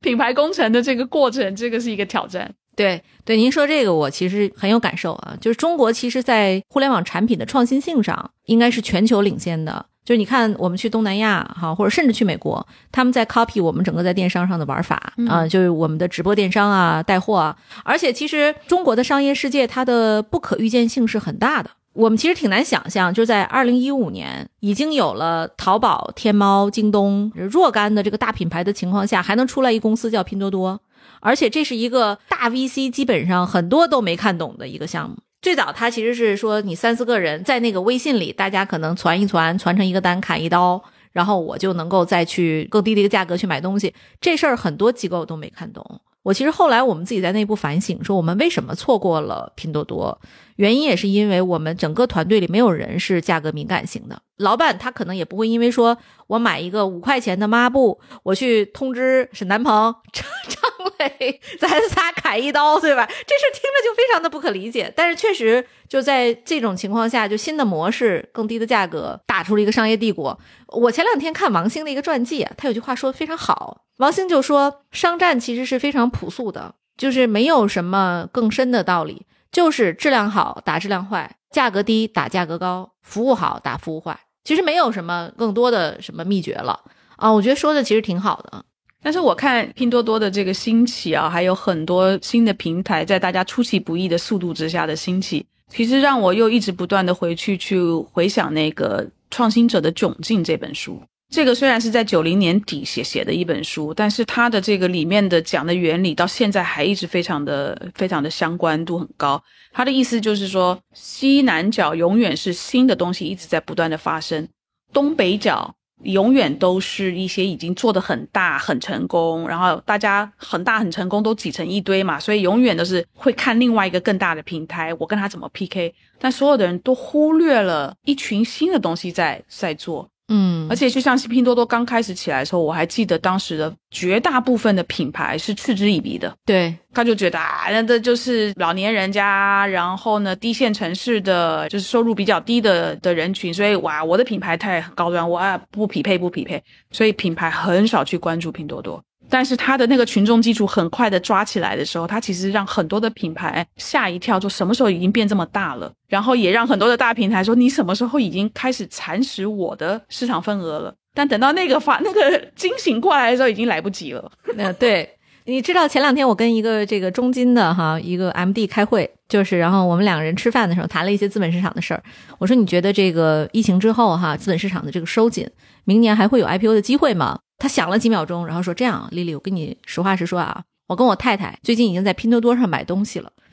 [0.00, 2.52] 品牌工程的这个过程，这个是一个挑战。
[2.76, 9.86] 对对，您说这个我其实很有感受啊，就是中国其实在互联网产品的创新性上，应该是全球领先的。
[10.04, 17.56] 就是你看，我们去东南亚哈，或者甚至去美国，他们在 copy 我们整个在电商上的玩法啊，就是我们的直播电商啊、带货啊。
[17.84, 21.70] 而且其实中国的商业世界它的不可预见性是很大的。
[21.92, 30.80] 我们其实挺难想象，就在二零一五年已经有了淘宝、天猫、京东若干的这个大品牌的情况下，还能出来一公司叫拼多多，
[31.20, 35.16] 而且这是一个大 VC 基本上很多都没看懂的一个项目。
[35.42, 43.94] 最早他其实是说，你三四个人在那个微信里，大家可能传一传，传成一个单，砍一刀，然后我就能够再去更低的一个价格去买东西。
[44.20, 46.00] 这事儿很多机构都没看懂。
[46.22, 50.20] 我其实后来我们自己在内部反省，说我们为什么错过了拼多多，
[50.60, 54.20] 原因也是因为我们整个团队里没有人是价格敏感型的。
[54.36, 55.96] 老板他可能也不会因为说
[56.26, 60.60] 我买一个五块钱的抹布，我去通知沈南鹏、张 张
[60.98, 63.06] 磊， 咱仨砍一刀，对吧？
[63.06, 64.92] 这事听着就非常的不可理解。
[64.94, 70.38] 但是确实就在这种情况下，就新的模式、更低的价格打出了一个商业帝国。
[70.68, 73.84] 我前两天看王兴的一个传记，他有句话说的非常好。
[73.96, 86.78] 王兴就说，商战其实是非常朴素的，就是没有什么更深的道理，就是质量好打质量坏，价格低打价格高，服务好打服务坏，其实没有什么更多的什么秘诀了
[87.16, 87.30] 啊。
[87.32, 88.64] 我觉得说的其实挺好的。
[89.02, 97.82] 但是我看拼多多的这个兴起啊，还有很多新的平台在大家出其不意的速度之下的兴起，其实让我又一直不断的回去去
[98.12, 101.02] 回想那个《创新者的窘境》这本书。
[101.30, 109.40] 这个虽然是在九零年底写写的一本书，但是它的这个里面的讲的原理到现在还一直非常的非常的相关度很高。
[109.72, 114.48] 它的意思就是说，西南角永远是新的东西一直在不断的发生，
[114.92, 125.94] 东北角永远都是一些已经做的很大很成功，然后大家很大很成功都挤成一堆嘛，所以永远都是会看另外一个更大的平台，我跟他怎么 PK。
[126.18, 130.10] 但所有的人都忽略了一群新的东西在在做。
[130.32, 136.32] 嗯，而且就像是拼多多刚开始起来的时候，我还记得当时的绝大部分的品牌是嗤之以鼻的。
[136.46, 146.62] 对，他就觉得啊，那这就是老年人家，然后呢，低线城市的就是收入比较低的的人群，所以哇，我的品牌太高端，我啊不匹配，不匹配，
[146.92, 149.02] 所以品牌很少去关注拼多多。
[149.30, 155.90] 但是它的那个群众基础很快的抓起来的时候，它其实让很多的品牌吓一跳，说什么时候已经变这么大了？
[156.08, 160.92] 然后也让很多的大平台说，你什么时候已经开始蚕食我的市场份额了？
[161.14, 164.30] 但等到那个发那个惊醒过来的时候，已经来不及了。
[164.56, 165.08] 那对，
[165.44, 172.02] 你知道前两天我跟一个这个中金的哈一个 MD 开会，就是然后我们两个人吃饭的时候谈了一些资本市场的事儿。
[172.38, 175.48] 我说你觉得这个疫情之后哈资本市场的这个收紧，
[175.84, 177.40] 明年还会有 IPO 的机会吗？
[177.60, 183.30] 他想了几秒钟，然后说：“这样，丽丽，我跟你实话实说啊，我跟我太太最近已经在拼多多上买东西了。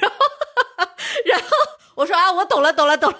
[0.00, 0.16] 然后，
[1.26, 1.46] 然后
[1.96, 3.18] 我说啊，我懂了，懂了，懂了。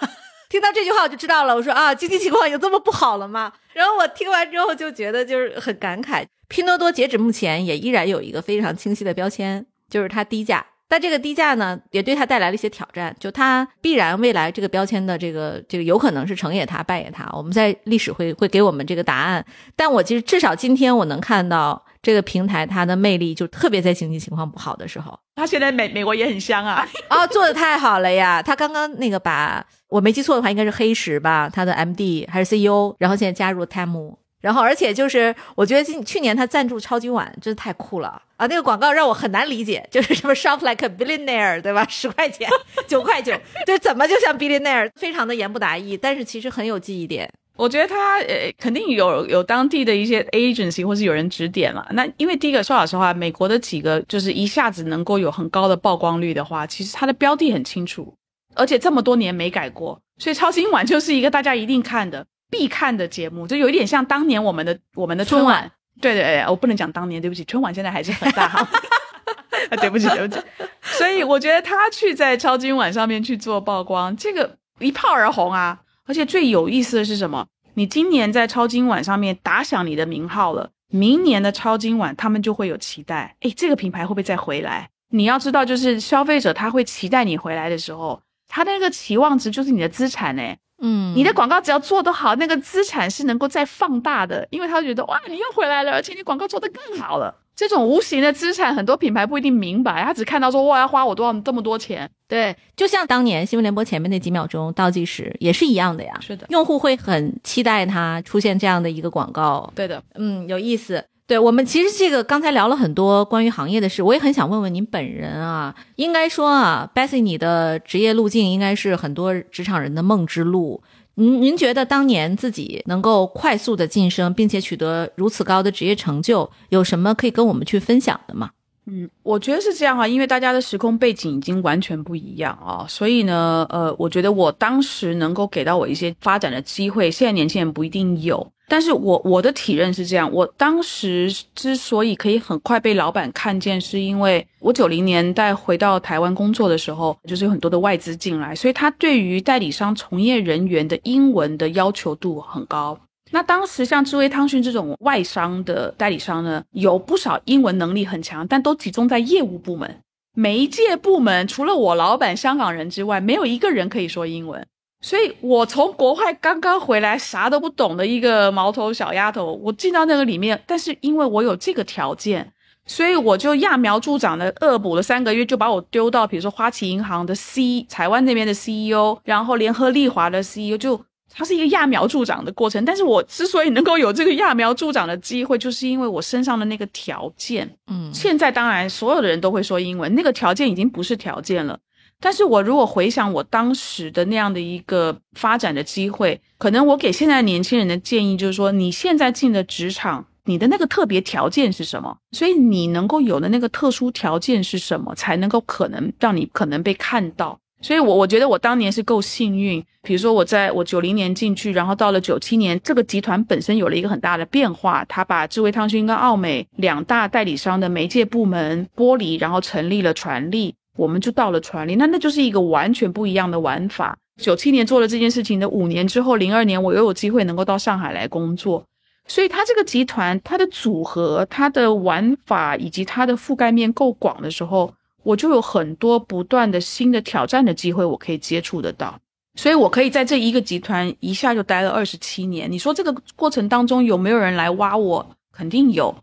[0.48, 1.56] 听到这句话我就知道了。
[1.56, 3.52] 我说啊，经济情况有这么不好了吗？
[3.74, 6.24] 然后我听完之后就觉得就是很感慨。
[6.48, 13.14] 拼多多截止目前也依然有一个非常清晰的标签，就是它低价。”但这个低价呢，也对他带来了一些挑战。
[13.18, 17.29] 就他必然未来这个标签的这个这个有可能是成也他败也他。
[17.33, 19.44] 我们在历史会会给我们这个答案。
[19.75, 25.18] 但我其实至少今天我能看到这个平台它的魅力，就特别在经济情况不好的时候。
[25.35, 26.87] 他现在美美国也很香啊！
[27.11, 28.40] 哦，做的太好了呀！
[28.40, 34.16] 他刚刚那个把我没记错的话，应该是黑石吧，他的 MD 还是 CEO，然后现在加入 Temu。
[34.42, 38.46] 然后，而且就是，我觉得今去年他赞助超级碗真的太酷了啊！
[38.46, 41.87] 那个广告让我很难理解， 就是什么 shop like a billionaire，对吧？
[41.88, 42.49] 十块钱，
[42.87, 43.33] 九块九，
[43.64, 47.29] 对，怎么就像 billionaire，非常的言不达意，但是其实很有记忆点。
[47.57, 51.85] 我觉得他呃，肯定有有当地的一些 agency 或是有人指点了。
[51.92, 58.14] 那因为第一个说老实话，美国的几个就是一下子能够有很高的曝光率的话，其实它的标的很清楚，
[58.55, 62.27] 而且这么多年没改过，所以超今晚就是一个大家一定看的。
[62.50, 65.70] 必看的节目，就有一点像当年我们的我们的春晚。
[66.00, 68.68] 对对对，我不能讲当年，对不起，春晚现在还是很大哈。
[69.80, 70.40] 对不起对不起，
[70.82, 75.80] 所以我觉得他去在超今晚上面去做曝光，这个一炮而红啊！
[76.04, 77.46] 而且最有意思的是什么？
[77.74, 83.35] 你今年在超今晚上面打响你的名号了，明年的超今晚他们就会有期待。
[83.40, 84.88] 哎，这个品牌会不会再回来？
[85.11, 90.56] 你要知道，就是消费者他会期待你回来的时候，他那个期望值就是你的资产哎。
[90.78, 97.34] 嗯，你的广告只要做得好，那个资产是能够再放大的，因为他觉得哇，你又回来了，而且你广告做得更好了。
[97.54, 102.10] 这种无形的资产，很多品牌不一定明白，他只看到说哇，要花我多少这么多钱。
[102.28, 106.12] 对，就像当年新闻联播前面那几秒钟倒计时也是一样的呀。
[106.20, 109.72] 是的，用户会很期待它出现这样的一个广告。
[109.74, 111.02] 对的，嗯，有意思。
[111.26, 115.74] 对我们其实这个刚才聊了很多关于行业的事，我也很想问问您本人啊。
[115.96, 120.82] 应该说啊，Bessie，你的职业路径应该是很多职场人的梦之路。
[121.16, 128.50] 您您觉得当年自己能够快速的晋升，并且取得如此高的职业成就，有什么可以跟我们去分享的吗？
[128.88, 138.47] 嗯，我觉得是这样啊，因为大家的时空背景已经完全不一样啊，所以呢，呃，我觉得我当时能够给到我一些发展的机会，现在年轻人不一定有。
[138.68, 152.99] 但是我我的体认是这样，我当时之所以可以很快被老板看见，是因为我九零年代回到台湾工作的时候，就是有很多的外资进来，所以他对于代理商从业人员的英文的要求度很高。
[153.37, 160.01] 那当时像智威汤逊这种外商的代理商呢，有不少英文能力很强，但都集中在业务部门。
[160.32, 164.66] 媒介部门除了我老板香港人之外，没有一个人可以说英文。
[165.03, 172.55] 所以我从国外刚刚回来，啥都不懂的一个毛头小丫头，我进到那个里面，但是因为我有这个条件，
[172.87, 181.05] 所以我就揠苗助长的恶补了三个月，就把我丢到比如说花旗银行的 C 台湾那边的 CEO，然后联合利华的 CEO 就。
[181.39, 187.70] 它是一个揠苗助长的过程，但是我之所以能够有这个揠苗助长的机会，就是因为我身上的那个条件。
[187.89, 191.78] 嗯，现在当然所有的人都会说英文，那个条件已经不是条件了。
[192.18, 202.16] 但是我如果回想我当时的那样的一个发展的机会，可能我给现在年轻人的建议就是说，你现在进的职场，你的那个特别条件是什么？
[202.32, 207.61] 所以你能够有的那个特殊条件是什么，才能够可能让你可能被看到。
[207.83, 209.85] 所以，我我觉得我当年是够幸运。
[210.03, 221.97] 比如说，我在我九零年进去，然后到了九七年，这个集团本身有了一个很大的变化，他把智慧汤逊跟奥美两大代理商的媒介部门剥离，然后成立了传力，我们就到了传力。
[221.97, 224.16] 那那就是一个完全不一样的玩法。
[224.41, 228.85] 九七年做了这件事情的五年之后，零二年我又有机会能够到上海来工作。
[229.29, 234.95] 所以，它这个集团它的组合、它的玩法以及它的覆盖面够广的时候。
[235.27, 239.18] 我就有很多不断的新的挑战的机会，我可以接触得到，
[239.57, 242.70] 所以我可以在这一个集团一下就待了二十七年。
[242.70, 245.29] 你说这个过程当中有没有人来挖我？
[245.53, 246.14] 肯定有，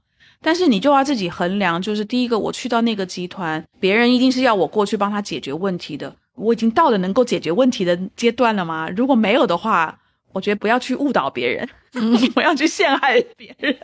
[0.41, 1.81] 但是你就要自己衡量。
[1.81, 6.15] 就是第一个，我去到那个集团，别人一定是要我过去帮他解决问题的。
[6.35, 8.87] 我已经到了能够解决问题的阶段了吗？
[8.95, 9.99] 如果没有的话，
[10.31, 11.67] 我觉得不要去误导别人，
[12.33, 13.75] 不要去陷害别人。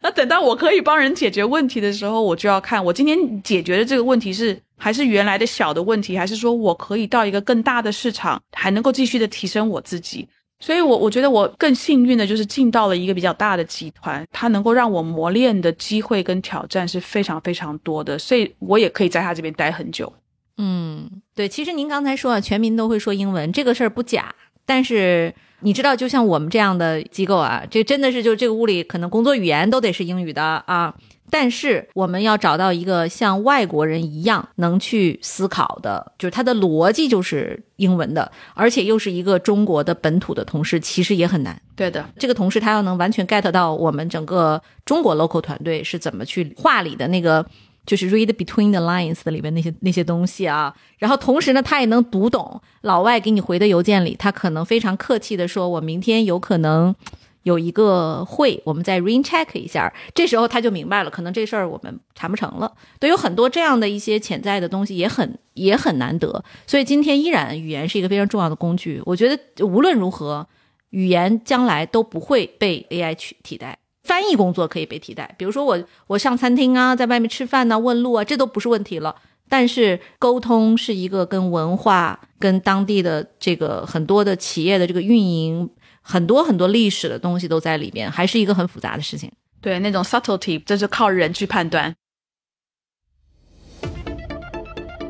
[0.02, 10.26] 那等到我可以帮人解决问题的时候，我就要看我今天解决的这个问题是还是原来的小的问题，还是说我可以到一个更大的市场，还能够继续的提升我自己。
[10.58, 20.10] 所以，我我觉得我更幸运的就是进到了一个比较大的集团，它能够让我磨练的机会跟挑战是非常非常多的，所以我也可以在他这边待很久。
[20.56, 24.34] 嗯，对，其实您刚才说啊，全民都会说英文，这个事儿不假，
[24.64, 25.34] 但是。
[25.62, 30.94] 你知道，就像我们这样的机构啊，这真的是就这个屋里可能工作语言都得是英语的啊。
[31.32, 41.60] 但是我们要找到一个像外国人一样能去思考的，就是他的逻辑就是英文的，而且又是一个中国的本土的同事，其实也很难。
[41.76, 47.46] 对的，这个同事他要能完全 get 到我们整个中国 local 团队是怎么去话里的那个。
[47.86, 56.94] 就是 read between the lines 的里面那些那些东西啊，然后同时呢，他也能读懂老外给你回的邮件里，他可能非常客气的说：“我明天有可能
[57.42, 62.72] 有一个会，我们再 r e n check 一下。”这时候他就明白了，可能这事儿我们谈不成了。
[62.98, 66.44] 对，有很多这样的一些潜在的东西，也很也很难得。
[66.66, 69.00] 所以今天依然，语言是一个非常重要的工具。
[69.06, 70.46] 我觉得无论如何，
[70.90, 73.78] 语言将来都不会被 AI 取替代。
[74.10, 79.14] 翻译工作可以被替代，比如说我我上餐厅啊，在外面吃饭呐，问路啊，这都不是问题了。
[79.48, 85.70] 但是沟通是一个跟文化、跟当地的这个很多的企业的这个运营，
[86.02, 89.30] 很多很多历史的东西都在里边，还是一个很复杂的事情。
[89.60, 91.94] 对，那种 subtlety，这是靠人去判断。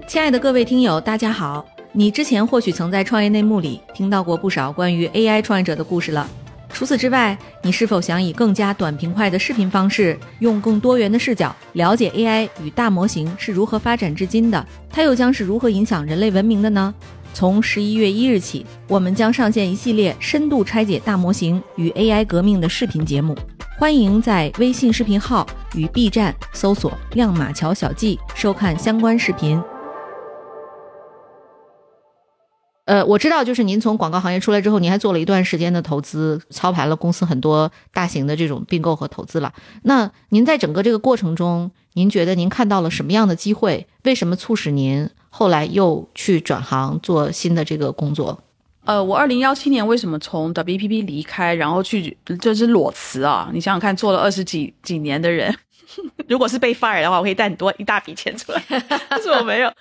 [0.07, 6.29] 亲爱的各位听友，大家好，你之前或许曾在创业内幕里听到过不少关于 AI 创业者的故事了。
[6.73, 14.67] 除此之外，你是否想以更加短平快的视频方式，用更多元的视角了解 AI 与大模型是如何发展至今的？
[14.89, 16.95] 它又将是如何影响人类文明的呢？
[17.33, 23.37] 从十一月一日起，我们将上线一系列深度拆解大模型与 AI 革命的视频节目，
[23.79, 29.63] 欢迎在微信视频号与 B 站搜索“亮马桥小记”收看相关视频。
[32.91, 39.53] 呃，我知道，就是您从广告行业出来之后，您还做了一段时间的投资，操盘了公司很多大型的这种并购和投资了。
[39.83, 43.87] 那您在整个这个过程中，您觉得您看到了什么样的机会？
[44.03, 48.43] 为什么促使您后来又去转行做新的这个工作？
[48.85, 53.49] 呃，我二零幺七年为什么从 WPP 离开，然后去就是裸辞啊？
[53.53, 55.57] 你想想看，做了二十几几年的人，
[56.27, 58.61] 如果是被 fire 的话，我可以带很多一大笔钱出来，
[59.09, 59.73] 但是我没有。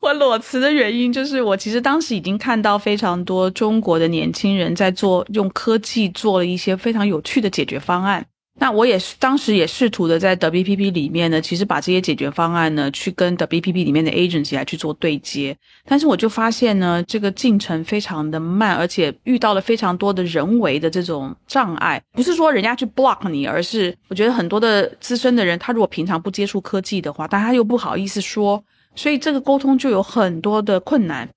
[0.00, 8.24] 我裸辞的原因就是，我其实当时已经看到非常多中国的年轻人在做用科技做了一些非常有趣的解决方案。
[8.58, 15.54] 那我也是当时也试图的在 WPP 里面呢，其实把这些解决方案呢去跟 WPP 里面的 agency 来去做对接。
[15.84, 22.00] 但是我就发现呢，这个进程非常的慢，而且遇到了非常多的人为的这种障碍。
[22.12, 28.62] 不是说人家去 block 你，而是我觉得很多的资深的人，他如果平常不接触科技的话，但他又不好意思说。
[28.96, 31.28] 所以这个沟通就有很多的困难，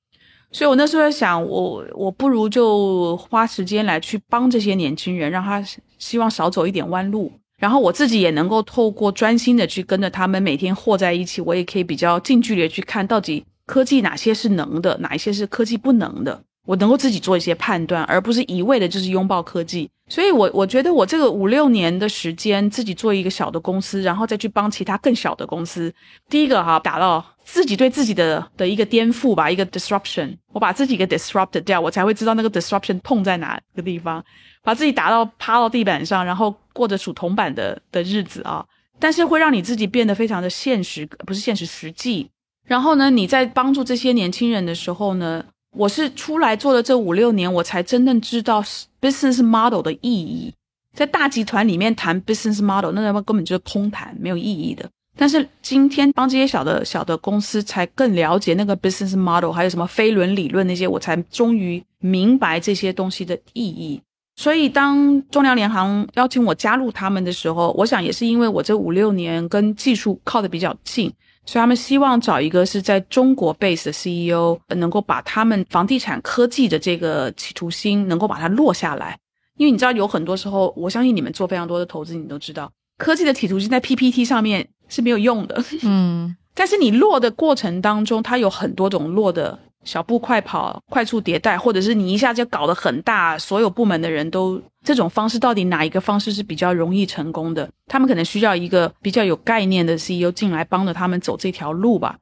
[0.52, 5.64] 所以我那时候在想，我我不如就花时间来去帮这些年轻人，让他
[5.98, 19.90] 希望少走一点弯路，然后我自己也能够透过专心的去跟着他们每天和在一起，我也可以比较近距离的去看到底科技哪些是能的，哪一些是科技不能的，我能够自己做一些判断，而不是一味的就是拥抱科技。
[20.08, 25.92] 所以，我我觉得我这个五六年的时间，自己做一个小的公司，然后再去帮其他更小的公司。
[26.30, 30.38] 第一个哈，打到自己对自己的的一个颠覆吧，一个 disruption。
[30.54, 34.24] 我把自己给 disrupt 掉，我才会知道那个 disruption 痛在哪个地方。
[34.62, 38.64] 把自己打到趴到地板上，然后过着数铜板的的日子啊。
[39.00, 42.30] 但是会让你自己变得非常的现实，不是现实实际。
[42.64, 45.44] 然后呢，你在帮助这些年轻人的时候呢？
[45.76, 48.64] 我是出来做了这五六年，我才真正知道
[49.00, 50.54] business model 的意义。
[50.96, 54.90] 在大集团里面谈 business model，那他妈根本就是空谈，没有意义的。
[55.16, 64.02] 但是今天帮这些小的小的公司，才更了解那个 business model，还有什么飞轮理论那些，我才终于明白这些东西的意义。
[64.38, 71.12] 所以当中粮联行邀请我加入他们的时候，我想也是因为我这五六年跟技术靠得比较近。
[71.46, 79.18] 所以他们希望找一个是在中国 base 的 CEO，能够把他们房地产科技的这个企图心能够把它落下来。
[79.58, 85.64] 因为你知道，有很多时候，我相信你们做非常多的投资，你都知道，科技的企图心在 PPT 上面是没有用的。
[85.84, 89.60] 嗯， 但是你落的过程当中，它有很多种落的。
[89.84, 97.70] 小步快跑、快速迭代，或者是你一下就搞得很大，所有部门的人都这种方式，到底哪一个方式是比较容易成功的？
[97.88, 102.18] 他们可能需要一个比较有概念的 CEO 进来帮着他们走这条路吧。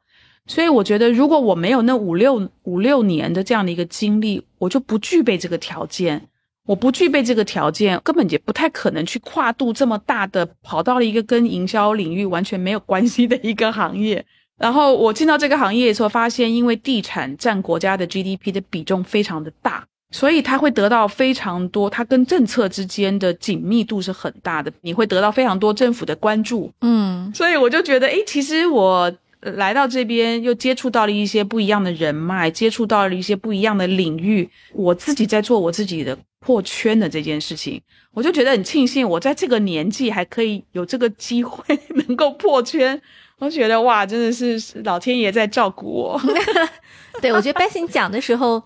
[0.46, 6.28] 所以我觉得，如果我没有那五六五六年的这样的一个经历，我就不具备这个条件。
[6.66, 14.26] 我不具备这个条件，根本也不太可能去跨度这么大的，跑到了一个跟营销领域完全没有关系的一个行业。
[14.58, 26.72] 然后我进到这个行业的时候，发现因为地产占国家的 GDP 的比重非常的大，所以它会得到非常多，它跟政策之间的紧密度是很大的，你会得到非常多政府的关注。
[26.82, 37.80] 嗯，所以我就觉得，诶，其实我来到这边又接触到了一些不一样的人脉，接触到了一些不一样的领域，我自己在做我自己的破圈的这件事情，
[38.12, 43.00] 我就觉得很庆幸，我在这个年纪还可以有这个机会 能够破圈。
[43.40, 46.22] 我觉得哇，真的是老天爷在照顾我。
[47.22, 48.64] 对，我觉得 Bessie 讲的时候，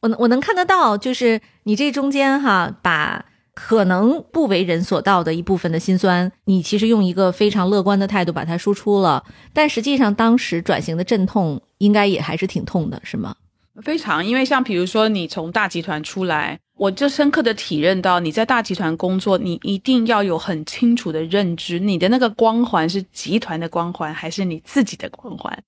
[0.00, 9.24] 我我能看得到，就是你这中间哈，把可能不为人所道的一部分的辛酸，你其实用一个非常乐观的态度把它输出了。
[9.52, 13.34] 但实际上，当时转型的阵痛应该也还是挺痛的，是吗？
[13.82, 25.62] 非常，因为像比如说你从大集团出来，我就深刻的体认到你在大集团工作，你一定要有很清楚的认知，你的那个光环是集团的光环还是你自己的光环。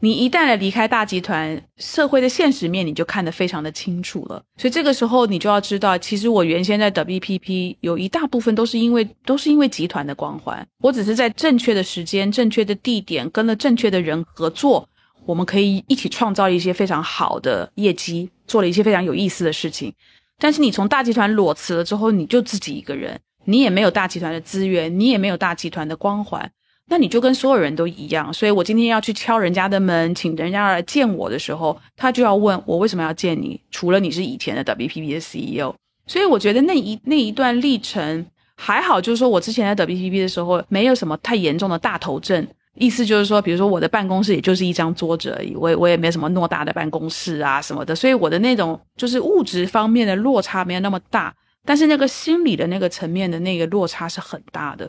[0.00, 4.42] 你一旦离开大集团，社会的现实面你就看得非常的清楚了。
[4.56, 14.88] 所以这个时候你就要知道，其实我原先在 WPP 有一大部分都是因为都是因为集团的光环，我只是在正确的时间、正确的地点跟了正确的人合作。
[15.26, 19.94] 我们可以一起创造一些非常好的业绩，做了一些非常有意思的事情。
[20.40, 26.50] 但是你从大集团裸辞了之后，你就自己一个人，你也没有大集团的资源，你也没有大集团的光环，
[26.88, 28.32] 那你就跟所有人都一样。
[28.32, 33.60] 所以我今天要去敲人家的门，请人家来见我的时候，他就要问我为什么要见你？
[33.70, 35.74] 除了你是以前的 WPP 的 CEO，
[36.06, 38.26] 所以我觉得那一那一段历程
[38.56, 42.46] 还好，就是说我之前在 WPP 的时候没有什么太严重的大头症。
[42.76, 54.88] 意思就是说，比如说我的办公室也就是一张桌子而已，我也我也没什么偌大的办公室啊什么的，所以我的那种就是物质方面的落差没有那么大，但是那个心理的那个层面的那个落差是很大的，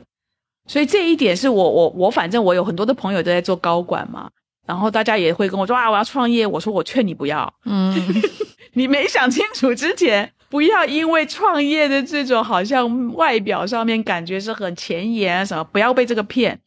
[0.67, 4.29] 所以这一点是我我我反正我有很多的朋友都在做高管嘛，
[4.67, 7.95] 然后大家也会跟我说啊我要创业，我说我劝你不要，嗯，
[8.73, 16.59] 你没想清楚之前，不要因为创业的这种好像外表上面感觉是很前沿啊什么，不要被这个骗。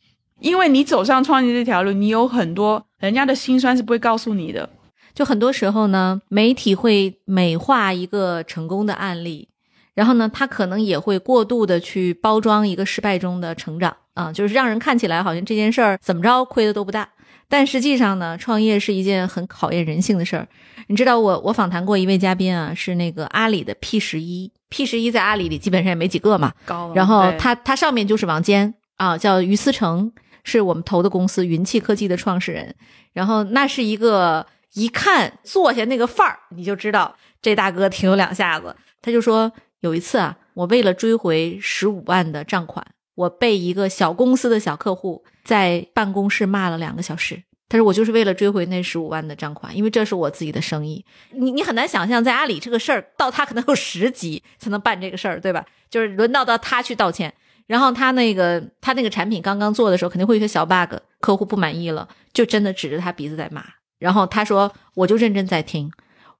[0.44, 4.68] 因为你走上创业这条路，你有很多人家的辛酸是不会告诉你的。
[5.14, 9.48] 就很多时候呢，媒体会美化一个成功的案例，
[9.94, 17.08] 然后呢，他可能也会过度的去包装一个失败中的成长啊，就是让人看起来好像这件事儿怎么着亏的都不大。
[17.48, 20.46] 但实际上呢，创业是一件很考验人性的事儿。
[20.88, 26.92] 你知道，我我访谈过一位嘉宾啊，是那个阿里的 P 十一，P 十一在阿里里基本上也没几个嘛，高。
[26.94, 30.12] 然后他他上面就是王坚啊，叫于思成。
[30.44, 32.74] 是我们投的公司云气科技的创始人，
[33.12, 38.76] 然后那是一个一看坐下那个范儿，你就知道这大哥挺有两下子。
[39.02, 42.86] 他就说有一次啊，我为了追回十五万的账款，
[43.16, 47.42] 我被一个小公司的小客户在办公室骂了两个小时。
[47.66, 51.04] 他说我就是为了追回那十五万的账款，因为这是我自己的生意。
[51.30, 55.64] 你你很难想象，在阿里这个事儿到他可能有十级才能办这个事儿，对吧？
[55.90, 57.32] 就是轮到到他去道歉，
[57.66, 63.64] 然后他那个他那个产品刚刚做的时候，肯定会有些小 bug，客户不满意了，就真的指着他鼻子在骂。
[63.98, 65.90] 然后他说我就认真在听。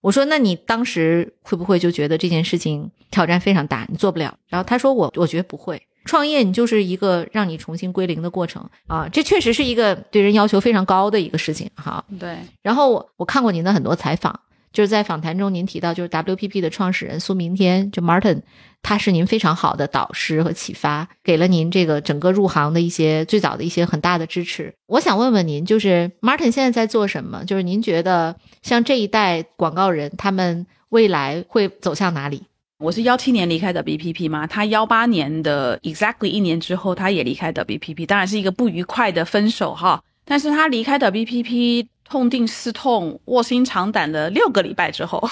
[0.01, 4.37] 我说那你当时会不会就觉得这件事情挑战非常大，你做不了？
[4.49, 5.81] 然后他说我我觉得不会。
[6.05, 9.09] 创业，你就是一个让你重新归零的过程啊！
[9.11, 12.05] 这确实是一个对人要求非常高的一个事情哈。
[12.21, 12.37] 对。
[12.61, 14.39] 然后我我看过您的很多采访，
[14.71, 18.43] 就是在访谈中您提到，就是 WPP 的创始人苏明天，就 Martin，
[18.85, 24.73] 他是您非常好的导师和启发，给了您这个整个入行的一些最早的一些很大的支持。
[24.87, 27.43] 我想问问您，就是 Martin 现在在做什么？
[27.45, 32.45] 就是您觉得像这一代广告人，他们未来会走向哪里？
[32.79, 40.03] 我是幺七年离开的 BPP 嘛，他幺八年的 exactly 一年之后，他也离开的 BPP，当然是一个不愉快的分手哈。
[40.27, 45.27] 但是他离开的 BPP 痛定思痛、卧薪尝胆的六个礼拜之后，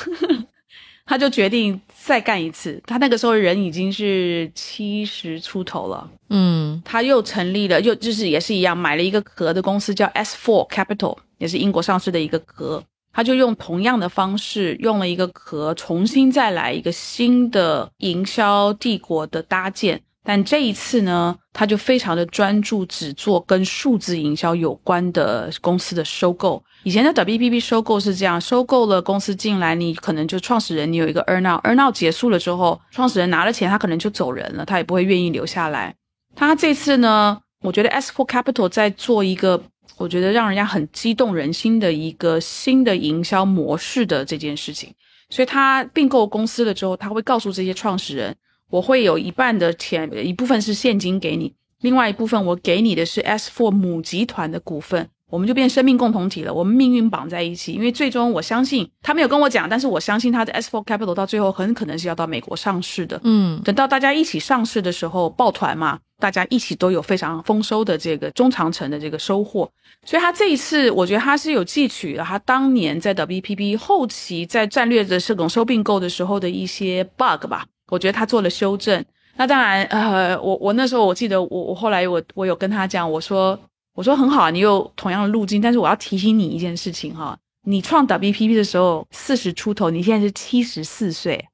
[1.04, 2.80] 他就决定再干一次。
[2.86, 12.82] 他那个时候人已经是七十出头了，嗯，他又成立了，又就是也是一样，买了一个壳的公司叫 S Four Capital，也是英国上市的一个壳。
[13.14, 20.00] 他就用同样的方式，用了一个壳，重新再来一个新的营销帝国的搭建。
[20.24, 26.62] 但这一次呢，他就非常的专注，只做跟数字营销有关的公司的收购。
[26.84, 35.94] 以前的 WPP 收购是这样，收购了公司进来，你可能就创始人你有一个 earn out，earn out 结束了之后，创始人拿了钱，他可能就走人了，他也不会愿意留下来。
[36.34, 39.62] 他这次呢，我觉得 S4 Capital 在做一个。
[39.98, 44.92] 我觉得让人家很激动人心的一个新的营销模式的这件事情，
[45.28, 48.34] 所以他并购公司了之后，他会告诉这些创始人，
[48.72, 51.52] 我会有一半的钱，一部分是现金给你，
[51.82, 55.10] 另外一部分我给你的是 S Four 母集团的股份。
[55.28, 57.72] 我们就变生命共同体了，我们命运绑在一起。
[57.72, 63.18] 因为最终我相信他没有跟我讲，但是我相信他的 S Four Capital 到最后很可能是要到美国上市的。
[63.24, 69.70] 嗯，等到大家一起上市的时候，抱团嘛，大家一起都有非常丰收的这个中长程的这个收获。
[70.04, 79.04] 所以他这一次，我觉得他是有汲取了他当年在 WPP 后期在战略的这种收并购的时候的一些 bug 吧，我觉得他做了修正。
[79.36, 83.58] 那当然，呃，我我那时候我记得我我后来我我有跟他讲，我说。
[83.94, 91.46] 我说很好，你有同样的路径，但是我要提醒你一件事情哈，你创 WPP 的时候四十出头，你现在是七十四岁，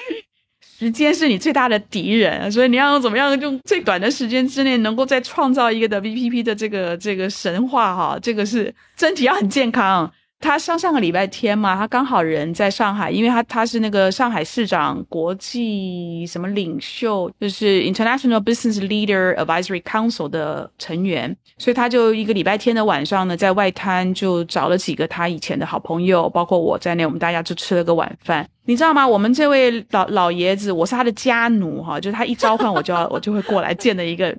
[0.60, 10.12] 时间是你最大的敌人，所以你要怎么样用最短的时间之内，能够再创造一个 WPP 的这个这个神话哈，这个是身体要很健康。
[10.40, 28.48] 他上上个礼拜天嘛，他刚好人在上海，因为他他是那个上海市长国际什么领袖，就是 International Business Leader Advisory Council 的成员，所以他就一个礼拜天的晚上呢，在外滩就找了几个他以前的好朋友，包括我在内，我们大家就吃了个晚饭。
[28.64, 29.06] 你知道吗？
[29.06, 34.32] 我们这位老老爷子，我是他的家奴哈，就是他一召唤我就要我就会过来见的一个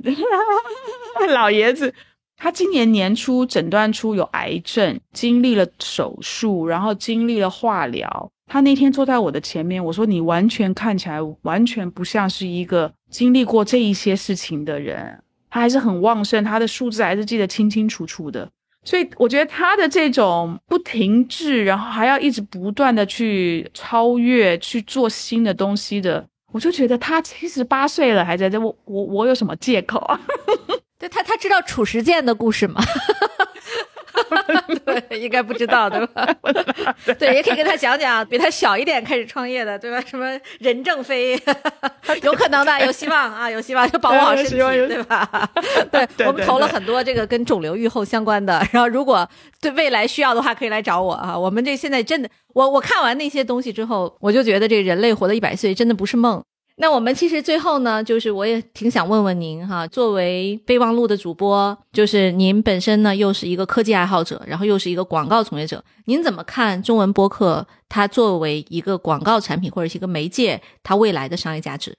[1.34, 1.94] 老爷子。
[2.42, 8.32] 他今年年初诊断出有癌症，经历了手术，然后经历了化疗。
[8.48, 15.22] 他那天坐在我的前面，我说：“你完全看起来完全不像是一个经历过这一些事情的人。”
[15.52, 18.50] 他还是很旺盛，他的数字还是记得清清楚楚的。
[18.86, 30.20] 所以我觉得他的这种不停滞，然后还要一直不断的去超越、去做新的东西的，我就觉得他七十八岁了还在这，我我我有什么借口啊？
[31.00, 32.82] 对他，他知道褚时健的故事吗？
[34.86, 36.28] 对，应该不知道，对吧？
[37.18, 40.02] 对，也可以跟他讲讲，比他小一点开始创业的，对吧？
[40.06, 41.40] 什么任正非，
[42.22, 45.50] 有可能的，有希望啊，有希望，就保护好身体，对吧？
[46.18, 49.28] 对，我们投了很多这个跟肿瘤预后相关的，然后如果
[49.62, 51.38] 对未来需要的话，可以来找我啊。
[51.38, 56.44] 我们这现在真的，我我看完那些东西之后，我就觉得这人类活到一百岁真的不是梦。
[56.82, 71.94] 那我们其实最后呢，就是我也挺想问问您哈，作为备忘录的主播，就是您本身呢又是一个科技爱好者，然后又是一个广告从业者，您怎么看中文播客它作为一个广告产品或者是一个媒介，它未来的商业价值？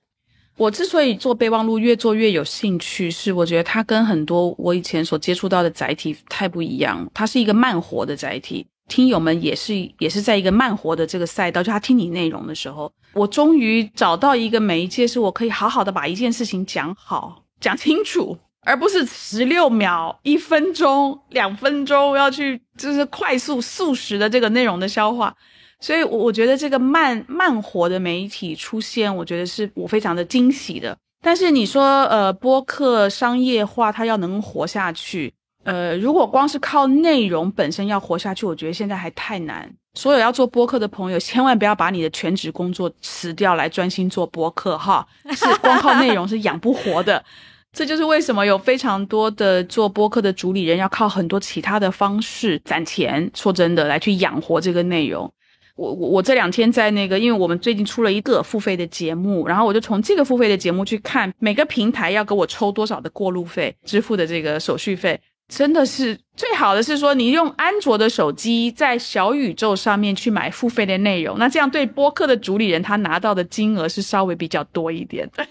[0.57, 8.67] 我之所以做备忘录越做越有兴趣，是我觉得它跟很多我以前所接触到的载体太不一样，它是一个慢活的载体。
[8.89, 25.35] 听友们也是也是在一个慢活的这个赛道，就他听你内容的时候，我终于找到一个媒介，是我可以好好的把一件事情讲好、讲清楚，而不是十六秒、一分钟、两分钟要去就是快速速食的这个内容的消化。
[25.81, 30.97] 所以，我我觉得这个慢慢活的媒体出现，我觉得是我非常的惊喜的。
[31.23, 35.33] 但是你说，呃，播客商业化，它要能活下去。
[35.65, 39.71] 呃，如果光是靠内容本身要活下去，我觉得现在还太难。
[39.95, 47.23] 所有要做播客的朋友， 千万不要把你的全职工作辞掉来专心做播客哈， 是光靠内容是养不活的。
[47.73, 53.31] 这就是为什么有非常多的做播客的主理人要靠很多其他的方式攒钱。
[53.35, 55.33] 说真的，来去养活这个内容。
[55.77, 65.21] 我我我这两天在那个，因为我们最近出了一个付费的节目，然后我就从这个付费的节目去看每个平台要给我抽多少的过路费，支付的这个手续费。
[65.51, 75.45] 真的是最好的是说，你用安卓的手机在小宇宙上面去买付费的内容，那这样对播客的主理人他拿到的金额是稍微比较多一点的。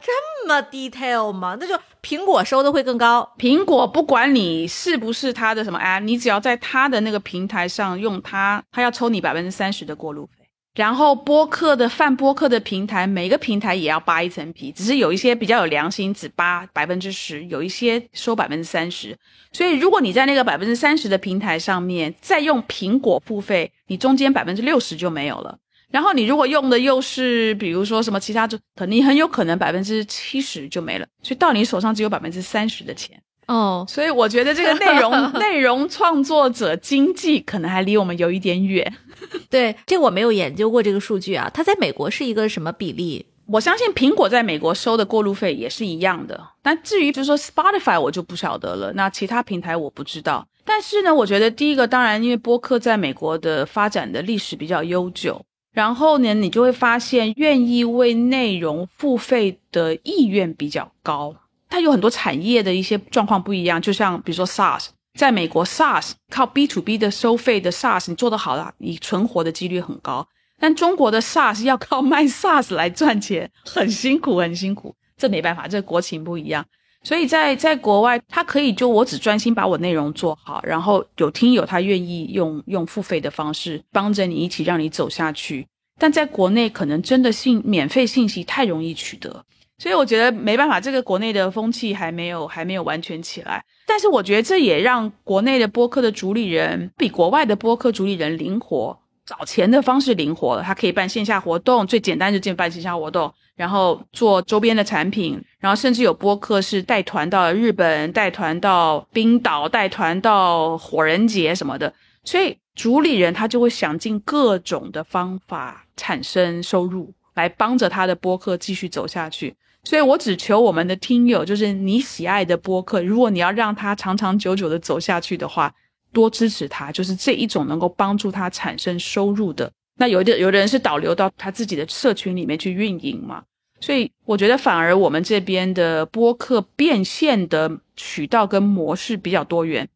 [0.00, 1.56] 这么 detail 吗？
[1.58, 3.28] 那就苹果收的会更高。
[3.38, 10.35] 苹果不管你是不是他的什么 app，你只要在他的那个平台上用它，他要抽你百分之三十的过路费。
[10.76, 19.16] 然后播客的泛播客的平台，每个平台也要扒一层皮，只是有一些比较有良心，只扒百分之十，有一些收百分之三十。
[19.52, 25.58] 所以如果你在那个百分之三十的平台上面再用苹果付费，你中间百分之六十就没有了。
[25.90, 31.06] 然后你如果用的又是比如说什么其他，就肯定很有可能百分之七十就没了。
[31.22, 33.86] 所以到你手上只有百分之三十的钱哦。
[33.88, 38.92] 所以我觉得这个内容 内容创作者经济可能还离我们有一点远。
[39.50, 41.50] 对，这我没有研究过这个数据啊。
[41.52, 43.26] 它在美国是一个什么比例？
[43.46, 46.48] 我相信苹果在美国收的过路费也是一样的。
[46.62, 48.92] 但至于就是说 Spotify，我就不晓得了。
[48.94, 50.46] 那其他平台我不知道。
[50.64, 55.40] 但是呢，我觉得第一个，当然因为播客在美国的发展的历史比较悠久，
[55.72, 61.32] 然后呢，你就会发现愿意为内容付费的意愿比较高。
[61.68, 64.88] 它有很多产业的一些状况不一样，就像比如说 SaaS。
[65.16, 70.28] 在美国，SaaS 靠 B to B 的收费的 SaaS，你做得好了，你存活的几率很高。
[70.60, 74.94] 但中国的 SaaS 要靠 卖 SaaS 来赚钱，很辛苦，很辛苦。
[75.16, 76.64] 这没办法，这国情不一样。
[77.02, 85.66] 所以在在国外，他可以就我只专心把我内容做好，然后有听友他愿意用用付费的方式帮着你一起让你走下去。
[85.98, 89.44] 但在国内，可能真的信免费信息太容易取得。
[89.78, 93.62] 所以我觉得没办法，这个国内的风气还没有还没有完全起来。
[93.86, 100.62] 但是我觉得这也让国内的播客的主理人比国外的播客主理人灵活，找钱的方式灵活了。
[100.62, 111.92] 他可以办线下活动，最简单就进办线下活动，然后做周边的产品，然后甚至有播客是带团到日本、带团到冰岛、带团到火人节什么的。
[112.24, 119.54] 所以主理人他就会想尽各种的方法产生收入，来帮着他的播客继续走下去。
[119.86, 125.72] 所以，我只求我们的听友，就是你喜爱的播客，如果你要让他长长久久的走下去的话，
[126.12, 129.70] 多支持他，就是这一种能够帮助他产生收入的。
[129.98, 133.44] 那有的有的人是导流到他自己的社群里面去运营嘛，
[133.78, 139.88] 所以我觉得反而我们这边的播客变现的渠道跟模式比较多元。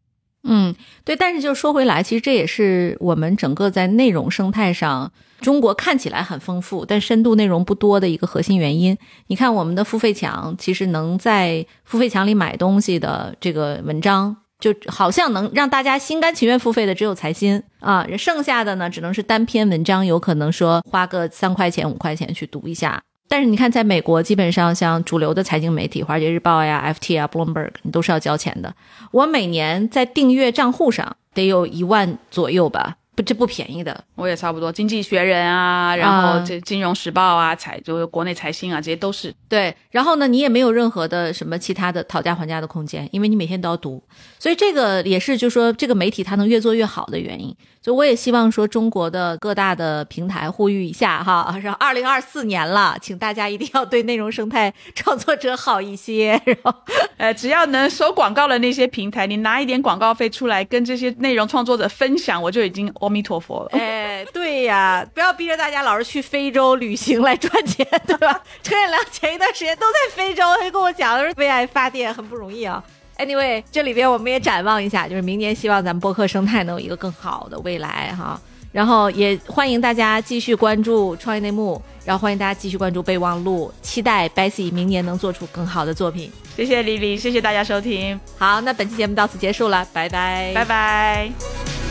[0.43, 0.75] 嗯，
[1.05, 8.97] 对，但是就说回来，其实这也是我们整个在内容生态上，中国看起来很丰富，但深度内容不多的一个核心原因。
[9.27, 23.03] 你看我们的付费墙，其实能在付费墙里买东西的这个文章，就好像能让大家心甘情愿付费的只有财新啊，剩下的呢只能是单篇文章，有可能说花个三块钱五块钱去读一下。
[23.31, 28.75] 但是你看，在美国，基本上像主流的财经媒体，《华尔街日报》呀、FT 啊、Bloomberg，你都是要交钱的。
[29.13, 32.97] 我每年在订阅账户上得有一万左右吧。
[33.17, 34.73] 不这不便宜的，我也差不多。
[34.73, 39.75] 经济学人啊，然后这金融时报啊，财就是国内财新啊，这些都是对。
[39.91, 44.03] 然后呢，你也没有任何的什么其他的讨价还价的空间，因为你每天都要读。
[44.39, 47.55] 所以这个也是，就是说这个媒体它能越做越好的原因。
[47.83, 56.41] 所以我也希望说，中国的各大的平台呼吁一下哈， 让二零二四年了，请大家一定要对内容生态创作者好一些。
[56.45, 56.75] 然后，
[57.17, 62.91] 呃，只要能收广告的那些平台，你拿一点广告费出来跟这些内容创作者分享，我就已经。
[63.01, 68.43] 阿弥陀佛了，哎，对呀，不要逼着大家老是去非洲旅行来赚钱，对吧？
[68.63, 72.83] 陈远良前一段时间都在非洲，他就跟我讲，他说为爱发电很不容易啊。
[73.21, 78.41] Anyway，这里边我们也展望一下，就是明年希望咱们播客生态能有一个更好的未来哈。
[78.73, 86.31] 然后也欢迎大家继续关注创业内幕，然后欢迎大家继续关注备忘录，期待 Bessy 明年能做出更好的作品。
[86.57, 88.19] 谢谢李丽，谢谢大家收听。
[88.39, 91.90] 好，那本期节目到此结束了，拜拜，拜拜。